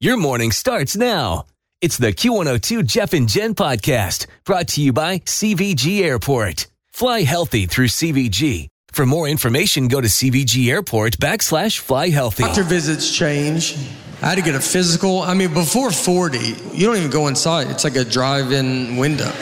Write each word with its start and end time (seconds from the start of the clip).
Your 0.00 0.16
morning 0.16 0.52
starts 0.52 0.96
now. 0.96 1.46
It's 1.80 1.96
the 1.96 2.12
Q102 2.12 2.86
Jeff 2.86 3.14
and 3.14 3.28
Jen 3.28 3.56
podcast 3.56 4.28
brought 4.44 4.68
to 4.68 4.80
you 4.80 4.92
by 4.92 5.18
CVG 5.18 6.02
Airport. 6.02 6.68
Fly 6.86 7.22
healthy 7.22 7.66
through 7.66 7.88
CVG. 7.88 8.68
For 8.92 9.04
more 9.04 9.26
information, 9.26 9.88
go 9.88 10.00
to 10.00 10.06
CVG 10.06 10.70
Airport 10.70 11.18
backslash 11.18 11.80
fly 11.80 12.10
healthy. 12.10 12.44
Doctor 12.44 12.62
visits 12.62 13.12
change. 13.12 13.74
I 14.22 14.26
had 14.26 14.34
to 14.36 14.42
get 14.42 14.54
a 14.54 14.60
physical. 14.60 15.22
I 15.22 15.34
mean, 15.34 15.52
before 15.52 15.90
40, 15.90 16.38
you 16.72 16.86
don't 16.86 16.96
even 16.96 17.10
go 17.10 17.26
inside. 17.26 17.66
It's 17.66 17.82
like 17.82 17.96
a 17.96 18.04
drive 18.04 18.52
in 18.52 18.98
window. 18.98 19.32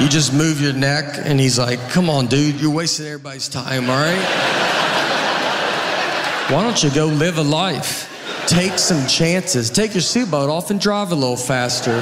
You 0.00 0.08
just 0.08 0.34
move 0.34 0.60
your 0.60 0.72
neck, 0.72 1.14
and 1.16 1.38
he's 1.38 1.60
like, 1.60 1.78
Come 1.90 2.10
on, 2.10 2.26
dude, 2.26 2.60
you're 2.60 2.74
wasting 2.74 3.06
everybody's 3.06 3.48
time, 3.48 3.88
all 3.88 3.94
right? 3.94 4.18
Why 6.50 6.64
don't 6.64 6.82
you 6.82 6.90
go 6.90 7.06
live 7.06 7.38
a 7.38 7.44
life? 7.44 8.09
Take 8.46 8.78
some 8.78 9.06
chances. 9.06 9.70
Take 9.70 9.94
your 9.94 10.02
seatbelt 10.02 10.48
off 10.48 10.70
and 10.70 10.80
drive 10.80 11.12
a 11.12 11.14
little 11.14 11.36
faster. 11.36 12.00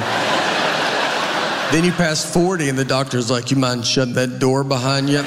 then 1.71 1.83
you 1.83 1.91
pass 1.91 2.31
40, 2.33 2.69
and 2.69 2.77
the 2.77 2.85
doctor's 2.85 3.29
like, 3.29 3.51
You 3.51 3.57
mind 3.57 3.85
shutting 3.85 4.15
that 4.15 4.39
door 4.39 4.63
behind 4.63 5.09
you? 5.09 5.23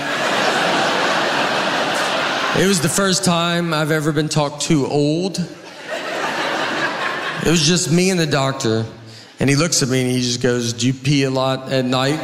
It 2.62 2.66
was 2.66 2.80
the 2.80 2.88
first 2.88 3.24
time 3.24 3.72
I've 3.72 3.90
ever 3.90 4.12
been 4.12 4.28
talked 4.28 4.62
to 4.62 4.86
old. 4.86 5.38
It 5.38 7.50
was 7.50 7.66
just 7.66 7.90
me 7.90 8.10
and 8.10 8.20
the 8.20 8.26
doctor. 8.26 8.84
And 9.40 9.50
he 9.50 9.56
looks 9.56 9.82
at 9.82 9.88
me 9.88 10.02
and 10.02 10.10
he 10.10 10.20
just 10.20 10.42
goes, 10.42 10.72
Do 10.72 10.86
you 10.86 10.94
pee 10.94 11.24
a 11.24 11.30
lot 11.30 11.72
at 11.72 11.84
night? 11.84 12.20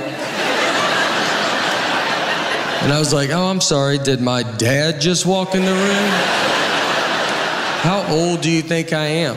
And 2.82 2.92
I 2.92 3.00
was 3.00 3.12
like, 3.12 3.30
Oh, 3.30 3.46
I'm 3.46 3.60
sorry. 3.60 3.98
Did 3.98 4.20
my 4.20 4.44
dad 4.44 5.00
just 5.00 5.26
walk 5.26 5.54
in 5.54 5.64
the 5.64 5.72
room? 5.72 6.47
How 7.80 8.04
old 8.12 8.40
do 8.40 8.50
you 8.50 8.60
think 8.62 8.92
I 8.92 9.06
am? 9.06 9.36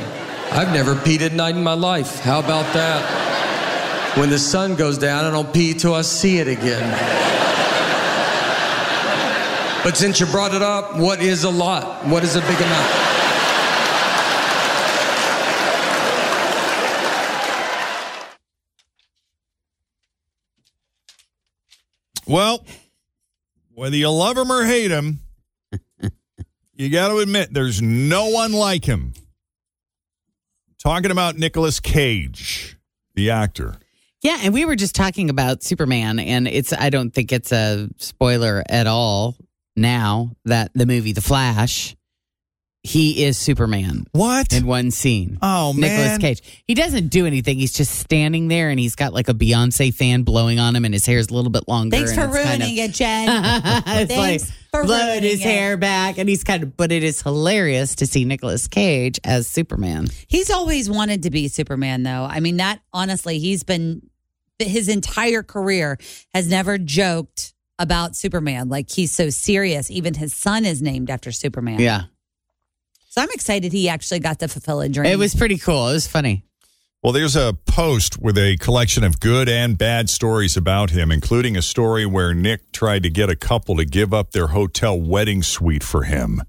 I've 0.51 0.73
never 0.73 0.95
peed 0.95 1.21
at 1.21 1.31
night 1.31 1.55
in 1.55 1.63
my 1.63 1.73
life. 1.73 2.19
How 2.19 2.39
about 2.39 2.73
that? 2.73 4.17
When 4.17 4.29
the 4.29 4.39
sun 4.39 4.75
goes 4.75 4.97
down, 4.97 5.23
I 5.23 5.31
don't 5.31 5.53
pee 5.53 5.73
till 5.73 5.93
I 5.93 6.01
see 6.01 6.39
it 6.39 6.47
again. 6.47 6.89
But 9.83 9.95
since 9.95 10.19
you 10.19 10.25
brought 10.25 10.53
it 10.53 10.61
up, 10.61 10.97
what 10.97 11.21
is 11.21 11.43
a 11.43 11.49
lot? 11.49 12.05
What 12.05 12.23
is 12.23 12.35
a 12.35 12.41
big 12.41 12.59
amount? 12.59 13.11
Well, 22.27 22.65
whether 23.73 23.95
you 23.95 24.09
love 24.09 24.37
him 24.37 24.51
or 24.51 24.63
hate 24.65 24.91
him, 24.91 25.19
you 26.81 26.89
got 26.89 27.09
to 27.09 27.19
admit 27.19 27.53
there's 27.53 27.79
no 27.79 28.29
one 28.29 28.53
like 28.53 28.85
him. 28.85 29.13
Talking 30.79 31.11
about 31.11 31.37
Nicolas 31.37 31.79
Cage, 31.79 32.75
the 33.13 33.29
actor. 33.29 33.75
Yeah, 34.23 34.39
and 34.41 34.51
we 34.51 34.65
were 34.65 34.75
just 34.75 34.95
talking 34.95 35.29
about 35.29 35.61
Superman, 35.61 36.17
and 36.17 36.47
it's 36.47 36.73
I 36.73 36.89
don't 36.89 37.11
think 37.13 37.31
it's 37.31 37.51
a 37.51 37.87
spoiler 37.97 38.63
at 38.67 38.87
all 38.87 39.35
now 39.75 40.31
that 40.45 40.71
the 40.73 40.87
movie 40.87 41.11
The 41.11 41.21
Flash, 41.21 41.95
he 42.83 43.23
is 43.25 43.37
Superman. 43.37 44.05
What? 44.11 44.53
In 44.53 44.65
one 44.65 44.89
scene. 44.91 45.37
Oh, 45.41 45.71
man. 45.73 46.15
Nicolas. 46.15 46.17
Cage. 46.39 46.63
He 46.65 46.73
doesn't 46.73 47.09
do 47.09 47.27
anything. 47.27 47.57
He's 47.59 47.73
just 47.73 47.93
standing 47.99 48.47
there 48.47 48.69
and 48.69 48.79
he's 48.79 48.95
got 48.95 49.13
like 49.13 49.29
a 49.29 49.33
Beyonce 49.35 49.93
fan 49.93 50.23
blowing 50.23 50.59
on 50.59 50.75
him 50.75 50.83
and 50.85 50.93
his 50.93 51.05
hair's 51.05 51.29
a 51.29 51.33
little 51.33 51.51
bit 51.51 51.67
longer. 51.67 51.95
Thanks 51.95 52.15
for 52.15 52.25
it's 52.25 52.35
kind 52.43 52.59
ruining 52.61 52.79
of- 52.79 52.85
it, 52.89 52.93
Jen. 52.93 53.27
it's 53.85 54.13
Thanks 54.13 54.15
like 54.17 54.41
for 54.71 54.83
blowing 54.85 55.05
ruining 55.07 55.23
his 55.29 55.39
it. 55.41 55.43
hair 55.43 55.77
back 55.77 56.17
and 56.17 56.27
he's 56.27 56.43
kind 56.43 56.63
of 56.63 56.75
but 56.75 56.91
it 56.91 57.03
is 57.03 57.21
hilarious 57.21 57.95
to 57.97 58.07
see 58.07 58.25
Nicolas 58.25 58.67
Cage 58.67 59.19
as 59.23 59.45
Superman. 59.47 60.07
He's 60.27 60.49
always 60.49 60.89
wanted 60.89 61.23
to 61.23 61.29
be 61.29 61.49
Superman, 61.49 62.01
though. 62.03 62.25
I 62.27 62.39
mean, 62.39 62.57
that 62.57 62.79
honestly, 62.93 63.37
he's 63.37 63.63
been 63.63 64.01
his 64.57 64.87
entire 64.89 65.43
career 65.43 65.97
has 66.33 66.47
never 66.47 66.77
joked 66.79 67.53
about 67.79 68.15
Superman. 68.15 68.69
Like 68.69 68.89
he's 68.91 69.11
so 69.11 69.29
serious. 69.29 69.91
Even 69.91 70.13
his 70.15 70.33
son 70.33 70.65
is 70.65 70.81
named 70.81 71.09
after 71.11 71.31
Superman. 71.31 71.79
Yeah. 71.79 72.03
So 73.11 73.21
I'm 73.21 73.27
excited 73.33 73.73
he 73.73 73.89
actually 73.89 74.19
got 74.19 74.39
to 74.39 74.47
fulfill 74.47 74.79
a 74.79 74.87
dream. 74.87 75.05
It 75.05 75.19
was 75.19 75.35
pretty 75.35 75.57
cool. 75.57 75.89
It 75.89 75.93
was 75.93 76.07
funny. 76.07 76.45
Well, 77.03 77.11
there's 77.11 77.35
a 77.35 77.57
post 77.65 78.21
with 78.21 78.37
a 78.37 78.55
collection 78.55 79.03
of 79.03 79.19
good 79.19 79.49
and 79.49 79.77
bad 79.77 80.09
stories 80.09 80.55
about 80.55 80.91
him, 80.91 81.11
including 81.11 81.57
a 81.57 81.61
story 81.61 82.05
where 82.05 82.33
Nick 82.33 82.71
tried 82.71 83.03
to 83.03 83.09
get 83.09 83.29
a 83.29 83.35
couple 83.35 83.75
to 83.75 83.83
give 83.83 84.13
up 84.13 84.31
their 84.31 84.47
hotel 84.47 84.97
wedding 84.97 85.43
suite 85.43 85.83
for 85.83 86.03
him. 86.03 86.41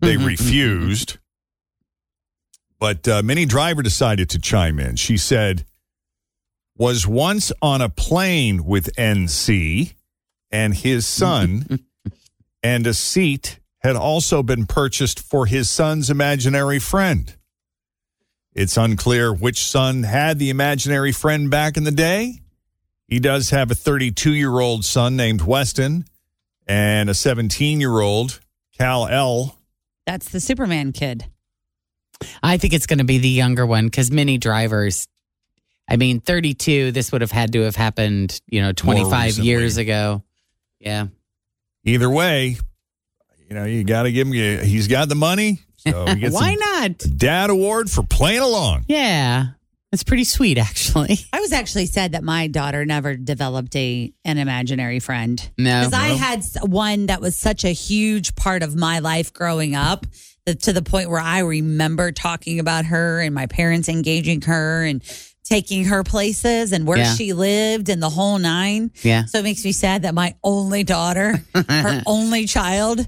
They 0.00 0.16
refused. 0.16 1.18
But 2.80 3.06
uh, 3.06 3.22
Minnie 3.22 3.46
Driver 3.46 3.82
decided 3.82 4.28
to 4.30 4.40
chime 4.40 4.80
in. 4.80 4.96
She 4.96 5.16
said, 5.16 5.64
was 6.76 7.06
once 7.06 7.52
on 7.62 7.82
a 7.82 7.88
plane 7.88 8.64
with 8.64 8.92
NC 8.96 9.94
and 10.50 10.74
his 10.74 11.06
son, 11.06 11.86
and 12.64 12.84
a 12.84 12.94
seat 12.94 13.60
had 13.80 13.96
also 13.96 14.42
been 14.42 14.66
purchased 14.66 15.20
for 15.20 15.46
his 15.46 15.70
son's 15.70 16.10
imaginary 16.10 16.78
friend. 16.78 17.34
It's 18.52 18.76
unclear 18.76 19.32
which 19.32 19.64
son 19.64 20.02
had 20.02 20.38
the 20.38 20.50
imaginary 20.50 21.12
friend 21.12 21.48
back 21.48 21.76
in 21.76 21.84
the 21.84 21.92
day. 21.92 22.40
He 23.06 23.20
does 23.20 23.50
have 23.50 23.70
a 23.70 23.74
32 23.74 24.34
year 24.34 24.58
old 24.58 24.84
son 24.84 25.16
named 25.16 25.42
Weston 25.42 26.04
and 26.66 27.08
a 27.08 27.14
17 27.14 27.80
year 27.80 28.00
old 28.00 28.40
Kal-El. 28.76 29.56
That's 30.06 30.28
the 30.30 30.40
Superman 30.40 30.92
kid. 30.92 31.26
I 32.42 32.58
think 32.58 32.72
it's 32.74 32.86
going 32.86 32.98
to 32.98 33.04
be 33.04 33.18
the 33.18 33.28
younger 33.28 33.64
one 33.64 33.86
because 33.86 34.10
Minnie 34.10 34.38
Driver's. 34.38 35.06
I 35.90 35.96
mean, 35.96 36.20
32, 36.20 36.92
this 36.92 37.12
would 37.12 37.22
have 37.22 37.30
had 37.30 37.52
to 37.52 37.62
have 37.62 37.74
happened, 37.74 38.42
you 38.46 38.60
know, 38.60 38.72
25 38.72 39.38
years 39.38 39.78
ago. 39.78 40.22
Yeah. 40.80 41.06
Either 41.84 42.10
way, 42.10 42.58
you 43.48 43.54
know, 43.54 43.64
you 43.64 43.84
got 43.84 44.02
to 44.04 44.12
give 44.12 44.26
him, 44.28 44.32
he's 44.64 44.88
got 44.88 45.08
the 45.08 45.14
money. 45.14 45.60
So 45.78 46.06
he 46.06 46.14
gets 46.20 46.34
Why 46.34 46.52
a 46.52 46.56
not? 46.88 46.98
dad 47.16 47.50
award 47.50 47.90
for 47.90 48.02
playing 48.02 48.40
along. 48.40 48.84
Yeah. 48.88 49.46
That's 49.90 50.02
pretty 50.04 50.24
sweet, 50.24 50.58
actually. 50.58 51.16
I 51.32 51.40
was 51.40 51.52
actually 51.52 51.86
sad 51.86 52.12
that 52.12 52.22
my 52.22 52.46
daughter 52.46 52.84
never 52.84 53.16
developed 53.16 53.74
a 53.74 54.12
an 54.24 54.36
imaginary 54.36 55.00
friend. 55.00 55.40
No. 55.56 55.80
Because 55.80 55.94
I 55.94 56.08
had 56.08 56.40
s- 56.40 56.56
one 56.62 57.06
that 57.06 57.22
was 57.22 57.36
such 57.36 57.64
a 57.64 57.70
huge 57.70 58.34
part 58.34 58.62
of 58.62 58.76
my 58.76 58.98
life 58.98 59.32
growing 59.32 59.74
up 59.74 60.04
that 60.44 60.60
to 60.64 60.74
the 60.74 60.82
point 60.82 61.08
where 61.08 61.20
I 61.20 61.38
remember 61.38 62.12
talking 62.12 62.60
about 62.60 62.84
her 62.84 63.20
and 63.20 63.34
my 63.34 63.46
parents 63.46 63.88
engaging 63.88 64.42
her 64.42 64.84
and 64.84 65.02
taking 65.44 65.86
her 65.86 66.04
places 66.04 66.72
and 66.72 66.86
where 66.86 66.98
Yeah. 66.98 67.14
she 67.14 67.32
lived 67.32 67.88
and 67.88 68.02
the 68.02 68.10
whole 68.10 68.38
nine. 68.38 68.90
Yeah. 69.02 69.24
So 69.24 69.38
it 69.38 69.42
makes 69.42 69.64
me 69.64 69.72
sad 69.72 70.02
that 70.02 70.14
my 70.14 70.34
only 70.44 70.84
daughter, 70.84 71.42
her 71.54 72.02
only 72.04 72.44
child, 72.44 73.06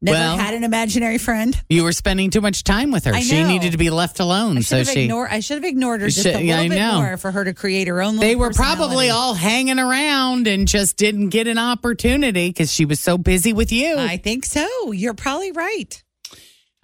never 0.00 0.16
Well- 0.18 0.36
had 0.38 0.54
an 0.54 0.64
imaginary 0.64 1.18
friend. 1.18 1.60
You 1.68 1.84
were 1.84 1.92
spending 1.92 2.30
too 2.30 2.40
much 2.40 2.62
time 2.64 2.90
with 2.90 3.04
her. 3.04 3.20
She 3.20 3.42
needed 3.42 3.72
to 3.72 3.78
be 3.78 3.90
left 3.90 4.20
alone. 4.20 4.58
I 4.58 4.60
So 4.60 4.78
should 4.78 4.86
have 4.86 4.94
she. 4.94 5.02
ignored. 5.04 5.28
I 5.30 5.40
should 5.40 5.56
have 5.56 5.64
ignored 5.64 6.00
her 6.00 6.06
just 6.08 6.22
should- 6.22 6.34
a 6.36 6.38
little 6.38 6.54
I 6.54 6.68
bit 6.68 6.76
know. 6.78 6.94
more 7.02 7.16
for 7.16 7.30
her 7.32 7.44
to 7.44 7.52
create 7.54 7.88
her 7.88 8.00
own. 8.02 8.16
They 8.16 8.36
were 8.36 8.50
probably 8.50 9.10
all 9.10 9.34
hanging 9.34 9.78
around 9.78 10.46
and 10.46 10.68
just 10.68 10.96
didn't 10.96 11.28
get 11.30 11.46
an 11.48 11.58
opportunity 11.58 12.48
because 12.50 12.72
she 12.72 12.84
was 12.84 13.00
so 13.00 13.18
busy 13.18 13.52
with 13.52 13.72
you. 13.72 13.96
I 13.98 14.16
think 14.16 14.44
so. 14.44 14.92
You're 14.92 15.14
probably 15.14 15.52
right. 15.52 16.02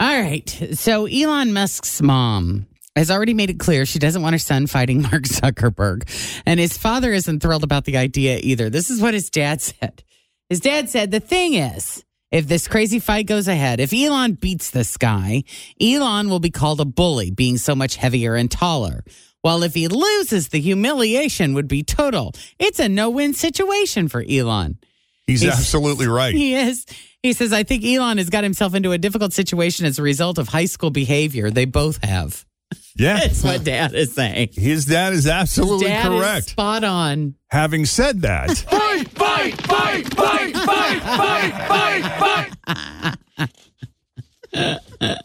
All 0.01 0.21
right. 0.21 0.49
So 0.73 1.07
Elon 1.07 1.53
Musk's 1.53 2.03
mom 2.03 2.67
has 2.97 3.11
already 3.11 3.35
made 3.35 3.51
it 3.51 3.59
clear 3.61 3.87
she 3.87 3.99
doesn't 4.01 4.23
want 4.23 4.35
her 4.35 4.39
son 4.39 4.67
fighting 4.67 5.03
Mark 5.11 5.23
Zuckerberg. 5.25 6.03
And 6.47 6.59
his 6.59 6.77
father 6.77 7.13
isn't 7.13 7.41
thrilled 7.41 7.63
about 7.65 7.85
the 7.85 7.97
idea 7.97 8.39
either. 8.43 8.71
This 8.71 8.91
is 8.91 9.01
what 9.01 9.15
his 9.15 9.31
dad 9.31 9.61
said. 9.61 10.03
His 10.51 10.61
dad 10.61 10.91
said, 10.91 11.11
The 11.13 11.21
thing 11.21 11.55
is, 11.55 12.05
if 12.31 12.49
this 12.49 12.67
crazy 12.69 12.99
fight 12.99 13.27
goes 13.27 13.47
ahead, 13.49 13.81
if 13.81 13.93
Elon 13.93 14.33
beats 14.33 14.71
this 14.71 14.97
guy, 14.97 15.45
Elon 15.81 16.29
will 16.29 16.41
be 16.41 16.51
called 16.51 16.81
a 16.81 16.85
bully, 16.85 17.31
being 17.31 17.59
so 17.59 17.75
much 17.75 17.97
heavier 17.97 18.35
and 18.35 18.51
taller. 18.51 19.05
While 19.43 19.63
if 19.63 19.75
he 19.75 19.89
loses, 19.89 20.49
the 20.49 20.61
humiliation 20.61 21.55
would 21.55 21.69
be 21.69 21.83
total. 21.83 22.33
It's 22.59 22.79
a 22.81 22.89
no 22.89 23.11
win 23.11 23.35
situation 23.35 24.09
for 24.09 24.25
Elon. 24.29 24.79
He's, 25.27 25.43
He's- 25.43 25.57
absolutely 25.57 26.07
right. 26.09 26.35
He 26.35 26.55
is. 26.55 26.87
He 27.23 27.33
says, 27.33 27.53
I 27.53 27.63
think 27.63 27.85
Elon 27.85 28.19
has 28.19 28.29
got 28.29 28.45
himself 28.45 28.75
into 28.75 28.93
a 28.93 28.99
difficult 28.99 29.33
situation 29.33 29.87
as 29.87 29.99
a 29.99 30.03
result 30.03 30.37
of 30.39 30.49
high 30.49 30.67
school 30.67 30.91
behavior. 30.91 31.51
They 31.51 31.65
both 31.65 32.03
have. 32.05 32.45
Yeah. 32.97 33.19
That's 33.21 33.43
what 33.43 33.65
dad 33.65 33.95
is 33.95 34.13
saying. 34.15 34.51
His 34.53 34.85
dad 34.85 35.13
is 35.15 35.27
absolutely 35.27 35.87
dad 35.89 36.13
is 36.13 36.21
correct. 36.21 36.47
spot 36.51 36.85
on. 36.85 37.35
Having 37.51 37.87
said 37.87 38.23
that, 38.23 38.49
Fight, 39.53 40.15
fight, 40.15 40.15
fight, 40.15 40.57
fight, 40.57 41.03
fight, 41.03 41.53
fight, 41.69 43.17
fight, 43.37 43.51
fight. 44.97 45.19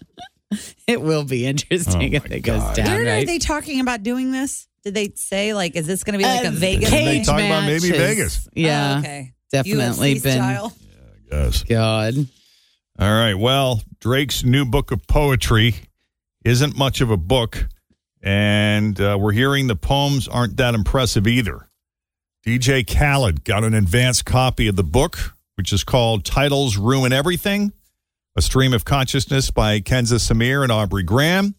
It 0.88 1.01
will 1.01 1.24
be 1.24 1.45
interesting 1.45 2.13
Oh 2.13 2.18
if 2.18 2.31
it 2.31 2.39
goes 2.42 2.62
God. 2.62 2.75
down, 2.75 2.88
Where 2.88 3.19
are 3.19 3.25
they 3.25 3.38
talking 3.38 3.80
about 3.80 4.01
doing 4.04 4.31
this? 4.31 4.68
Did 4.83 4.95
they 4.95 5.12
say 5.16 5.54
like, 5.54 5.75
is 5.75 5.86
this 5.86 6.04
going 6.04 6.13
to 6.13 6.18
be 6.18 6.24
like 6.25 6.45
a 6.45 6.48
Uh, 6.48 6.51
Vegas 6.51 6.89
They 6.89 7.04
thing? 7.06 7.24
talk 7.25 7.39
about 7.39 7.66
maybe. 7.66 7.92
Vegas. 7.92 8.50
Yeah. 8.56 8.95
Oh, 8.95 9.00
okay. 9.00 9.33
Definitely 9.51 10.16
UFC 10.16 10.24
been. 10.24 10.33
style. 10.33 10.74
yes. 11.31 11.63
God. 11.63 12.15
All 12.98 13.12
right. 13.13 13.36
Well, 13.36 13.81
Drake's 14.00 14.44
new 14.44 14.65
book 14.65 14.92
of 14.92 15.06
poetry 15.07 15.75
isn't 16.44 16.75
much 16.77 17.01
of 17.01 17.12
a 17.12 17.18
book, 17.18 17.68
and 18.24 19.00
uh, 19.00 19.18
we're 19.19 19.31
hearing 19.33 19.68
the 19.68 19.75
poems 19.75 20.27
aren't 20.27 20.57
that 20.57 20.74
impressive 20.74 21.27
either. 21.27 21.69
DJ 22.45 22.88
Khaled 22.88 23.44
got 23.44 23.65
an 23.65 23.74
advanced 23.74 24.24
copy 24.25 24.68
of 24.69 24.77
the 24.77 24.83
book, 24.83 25.36
which 25.56 25.74
is 25.74 25.83
called 25.83 26.24
Titles 26.24 26.77
Ruin 26.77 27.12
Everything 27.12 27.74
A 28.38 28.41
Stream 28.41 28.74
of 28.74 28.86
Consciousness 28.86 29.51
by 29.51 29.81
Kenza 29.81 30.19
Samir 30.19 30.63
and 30.63 30.71
Aubrey 30.71 31.03
Graham. 31.03 31.56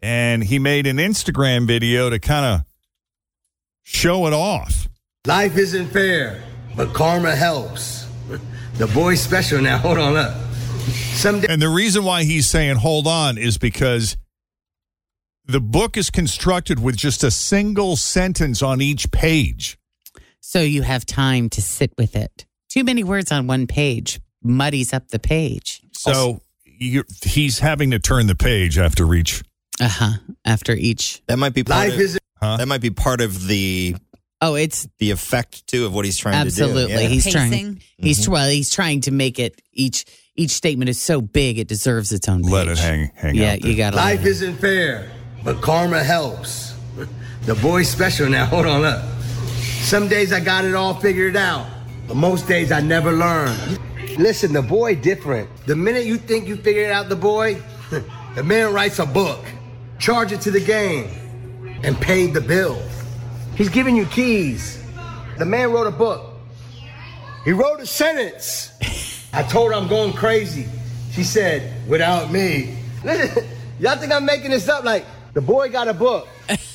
And 0.00 0.42
he 0.42 0.58
made 0.58 0.88
an 0.88 0.96
Instagram 0.96 1.68
video 1.68 2.10
to 2.10 2.18
kind 2.18 2.44
of 2.44 2.66
show 3.82 4.26
it 4.26 4.32
off. 4.32 4.88
Life 5.24 5.56
isn't 5.56 5.90
fair, 5.90 6.42
but 6.76 6.92
karma 6.92 7.36
helps. 7.36 8.08
The 8.78 8.88
boy's 8.88 9.22
special 9.22 9.60
now. 9.60 9.78
Hold 9.78 9.98
on 9.98 10.16
up. 10.16 10.34
Someday. 11.14 11.46
And 11.48 11.62
the 11.62 11.68
reason 11.68 12.02
why 12.02 12.24
he's 12.24 12.48
saying 12.48 12.76
hold 12.76 13.06
on 13.06 13.38
is 13.38 13.56
because 13.56 14.16
the 15.44 15.60
book 15.60 15.96
is 15.96 16.10
constructed 16.10 16.80
with 16.80 16.96
just 16.96 17.22
a 17.22 17.30
single 17.30 17.94
sentence 17.94 18.62
on 18.62 18.80
each 18.80 19.12
page. 19.12 19.78
So 20.44 20.60
you 20.60 20.82
have 20.82 21.06
time 21.06 21.48
to 21.50 21.62
sit 21.62 21.92
with 21.96 22.16
it. 22.16 22.44
Too 22.68 22.82
many 22.84 23.04
words 23.04 23.30
on 23.32 23.46
one 23.46 23.66
page 23.66 24.20
muddies 24.42 24.92
up 24.92 25.08
the 25.08 25.18
page. 25.20 25.80
So 25.92 26.40
you 26.64 27.04
he's 27.24 27.60
having 27.60 27.92
to 27.92 27.98
turn 28.00 28.26
the 28.26 28.34
page 28.34 28.76
after 28.76 29.14
each. 29.14 29.42
Uh 29.80 29.88
huh. 29.88 30.10
After 30.44 30.72
each. 30.72 31.22
That 31.28 31.38
might 31.38 31.54
be 31.54 31.62
part 31.64 31.86
Life 31.88 31.94
of, 31.94 32.00
isn't. 32.00 32.22
Huh? 32.40 32.56
that 32.56 32.66
might 32.66 32.80
be 32.80 32.90
part 32.90 33.20
of 33.20 33.46
the 33.46 33.94
Oh, 34.40 34.56
it's 34.56 34.88
the 34.98 35.12
effect 35.12 35.64
too 35.68 35.86
of 35.86 35.94
what 35.94 36.04
he's 36.04 36.18
trying 36.18 36.34
absolutely. 36.34 36.82
to 36.88 36.88
do. 36.88 37.02
Yeah. 37.02 37.08
He's 37.08 37.24
Pacing. 37.24 37.32
trying. 37.50 37.82
He's 37.98 38.28
well. 38.28 38.48
He's 38.50 38.70
trying 38.70 39.00
to 39.02 39.12
make 39.12 39.38
it 39.38 39.62
each 39.72 40.04
each 40.34 40.50
statement 40.50 40.88
is 40.88 41.00
so 41.00 41.20
big 41.20 41.58
it 41.58 41.68
deserves 41.68 42.10
its 42.10 42.28
own. 42.28 42.42
Page. 42.42 42.50
Let 42.50 42.66
it 42.68 42.78
hang 42.78 43.12
hang 43.14 43.36
Yeah, 43.36 43.52
out. 43.52 43.64
you 43.64 43.76
got 43.76 43.90
to. 43.90 43.96
Life 43.96 44.26
isn't 44.26 44.56
fair, 44.56 45.08
but 45.44 45.60
karma 45.62 46.02
helps. 46.02 46.74
The 47.44 47.54
boy's 47.56 47.88
special 47.88 48.28
now. 48.28 48.46
Hold 48.46 48.66
on 48.66 48.84
up. 48.84 49.04
Some 49.82 50.08
days 50.08 50.32
I 50.32 50.40
got 50.40 50.64
it 50.64 50.74
all 50.74 50.94
figured 50.94 51.36
out, 51.36 51.66
but 52.08 52.16
most 52.16 52.48
days 52.48 52.72
I 52.72 52.80
never 52.80 53.12
learn. 53.12 53.54
Listen, 54.16 54.52
the 54.52 54.62
boy 54.62 54.94
different. 54.94 55.50
The 55.66 55.76
minute 55.76 56.06
you 56.06 56.16
think 56.16 56.48
you 56.48 56.56
figured 56.56 56.90
out 56.90 57.10
the 57.10 57.16
boy, 57.16 57.60
the 58.34 58.42
man 58.42 58.72
writes 58.72 59.00
a 59.00 59.04
book, 59.04 59.44
charge 59.98 60.32
it 60.32 60.40
to 60.42 60.50
the 60.50 60.60
game, 60.60 61.10
and 61.82 62.00
paid 62.00 62.32
the 62.32 62.40
bill. 62.40 62.80
He's 63.54 63.68
giving 63.68 63.94
you 63.94 64.06
keys. 64.06 64.82
The 65.36 65.44
man 65.44 65.72
wrote 65.72 65.88
a 65.88 65.90
book. 65.90 66.36
He 67.44 67.52
wrote 67.52 67.80
a 67.80 67.86
sentence. 67.86 68.72
I 69.34 69.42
told 69.42 69.72
her 69.72 69.76
I'm 69.76 69.88
going 69.88 70.14
crazy. 70.14 70.66
She 71.10 71.24
said, 71.24 71.86
without 71.88 72.30
me. 72.30 72.78
Listen, 73.04 73.44
y'all 73.80 73.96
think 73.96 74.12
I'm 74.12 74.24
making 74.24 74.52
this 74.52 74.68
up? 74.68 74.84
Like, 74.84 75.04
the 75.34 75.42
boy 75.42 75.68
got 75.68 75.88
a 75.88 75.94
book. 75.94 76.28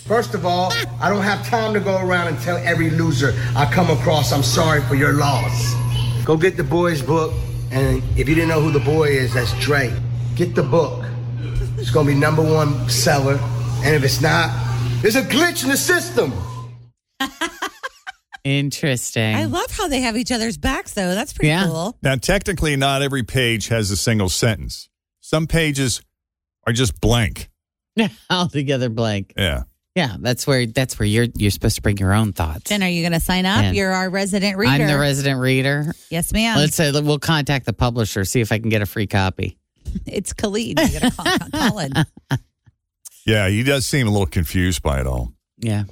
First 0.06 0.34
of 0.34 0.46
all, 0.46 0.72
I 1.02 1.10
don't 1.10 1.24
have 1.24 1.46
time 1.48 1.74
to 1.74 1.80
go 1.80 1.98
around 2.02 2.28
and 2.30 2.40
tell 2.40 2.58
every 2.58 2.90
loser 2.90 3.34
I 3.56 3.66
come 3.72 3.90
across 3.90 4.32
I'm 4.32 4.44
sorry 4.44 4.82
for 4.84 4.96
your 4.96 5.14
loss. 5.14 5.76
Go 6.26 6.38
get 6.38 6.56
the 6.58 6.64
boy's 6.64 7.02
book, 7.02 7.34
and 7.72 8.02
if 8.18 8.28
you 8.30 8.36
didn't 8.36 8.50
know 8.50 8.62
who 8.62 8.72
the 8.72 8.80
boy 8.84 9.10
is, 9.10 9.34
that's 9.34 9.54
Drake. 9.60 9.94
Get 10.36 10.56
the 10.56 10.64
book. 10.64 11.04
It's 11.78 11.90
gonna 11.92 12.08
be 12.08 12.16
number 12.16 12.42
one 12.42 12.90
seller, 12.90 13.38
and 13.84 13.96
if 13.96 14.04
it's 14.04 14.22
not, 14.22 14.50
there's 15.02 15.16
a 15.16 15.22
glitch 15.22 15.64
in 15.64 15.70
the 15.70 15.78
system. 15.78 16.34
Interesting. 18.44 19.36
I 19.36 19.44
love 19.46 19.70
how 19.72 19.88
they 19.90 20.00
have 20.02 20.16
each 20.16 20.32
other's 20.32 20.58
backs, 20.58 20.94
though. 20.94 21.14
That's 21.14 21.34
pretty 21.34 21.50
Yeah. 21.50 21.66
cool. 21.66 21.98
Now, 22.02 22.16
technically, 22.16 22.76
not 22.78 23.02
every 23.02 23.24
page 23.24 23.68
has 23.68 23.92
a 23.92 23.98
single 23.98 24.30
sentence. 24.30 24.88
Some 25.20 25.48
pages 25.48 26.02
are 26.66 26.72
just 26.72 27.02
blank. 27.02 27.50
Altogether 28.30 28.90
blank. 28.90 29.34
Yeah. 29.38 29.64
Yeah, 29.96 30.16
that's 30.20 30.46
where 30.46 30.68
that's 30.68 31.00
where 31.00 31.08
you're 31.08 31.26
you're 31.36 31.50
supposed 31.50 31.76
to 31.78 31.82
bring 31.82 31.98
your 31.98 32.14
own 32.14 32.32
thoughts. 32.32 32.70
Jen, 32.70 32.84
are 32.84 32.88
you 32.88 33.02
going 33.02 33.14
to 33.14 33.20
sign 33.20 33.48
up? 33.48 33.64
Yeah. 33.64 33.72
You're 33.72 33.92
our 33.92 34.12
resident 34.12 34.58
reader. 34.58 34.84
I'm 34.84 34.88
the 34.88 35.00
resident 35.00 35.40
reader. 35.40 35.92
yes, 36.12 36.32
ma'am. 36.32 36.56
Let's 36.56 36.76
say 36.76 36.92
we'll 36.92 37.18
contact 37.18 37.66
the 37.66 37.74
publisher, 37.74 38.24
see 38.24 38.40
if 38.40 38.52
I 38.52 38.60
can 38.60 38.70
get 38.70 38.84
a 38.84 38.86
free 38.86 39.08
copy. 39.08 39.58
it's 40.06 40.34
Khaled. 40.34 40.80
You 40.80 41.00
got 41.00 41.02
to 41.02 41.12
call 41.12 41.70
Colin. 41.70 41.94
Yeah, 43.26 43.50
he 43.50 43.62
does 43.64 43.86
seem 43.86 44.08
a 44.08 44.10
little 44.10 44.26
confused 44.26 44.82
by 44.82 45.02
it 45.02 45.06
all. 45.06 45.34
Yeah, 45.58 45.84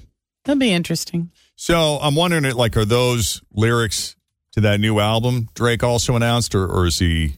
that'll 0.46 0.58
be 0.58 0.72
interesting. 0.72 1.32
So 1.58 2.00
I'm 2.02 2.16
wondering, 2.16 2.50
like, 2.56 2.78
are 2.78 2.86
those 2.86 3.42
lyrics 3.52 4.16
to 4.54 4.62
that 4.62 4.80
new 4.80 5.00
album 5.00 5.50
Drake 5.54 5.84
also 5.84 6.16
announced, 6.16 6.56
or, 6.56 6.66
or 6.66 6.86
is 6.86 7.00
he? 7.00 7.36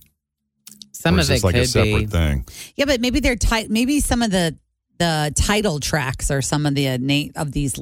Some 0.97 1.15
or 1.15 1.17
of 1.17 1.21
is 1.21 1.27
this 1.29 1.41
it 1.41 1.45
like 1.45 1.55
could 1.55 1.63
a 1.63 1.67
separate 1.67 1.99
be. 1.99 2.05
thing? 2.07 2.45
Yeah, 2.75 2.85
but 2.85 3.01
maybe 3.01 3.19
they're 3.19 3.35
tight. 3.35 3.69
Maybe 3.69 3.99
some 3.99 4.21
of 4.21 4.31
the 4.31 4.57
the 4.99 5.31
title 5.35 5.79
tracks 5.79 6.31
or 6.31 6.41
some 6.41 6.65
of 6.65 6.73
the 6.75 6.97
name 6.97 7.31
of 7.35 7.51
these 7.51 7.79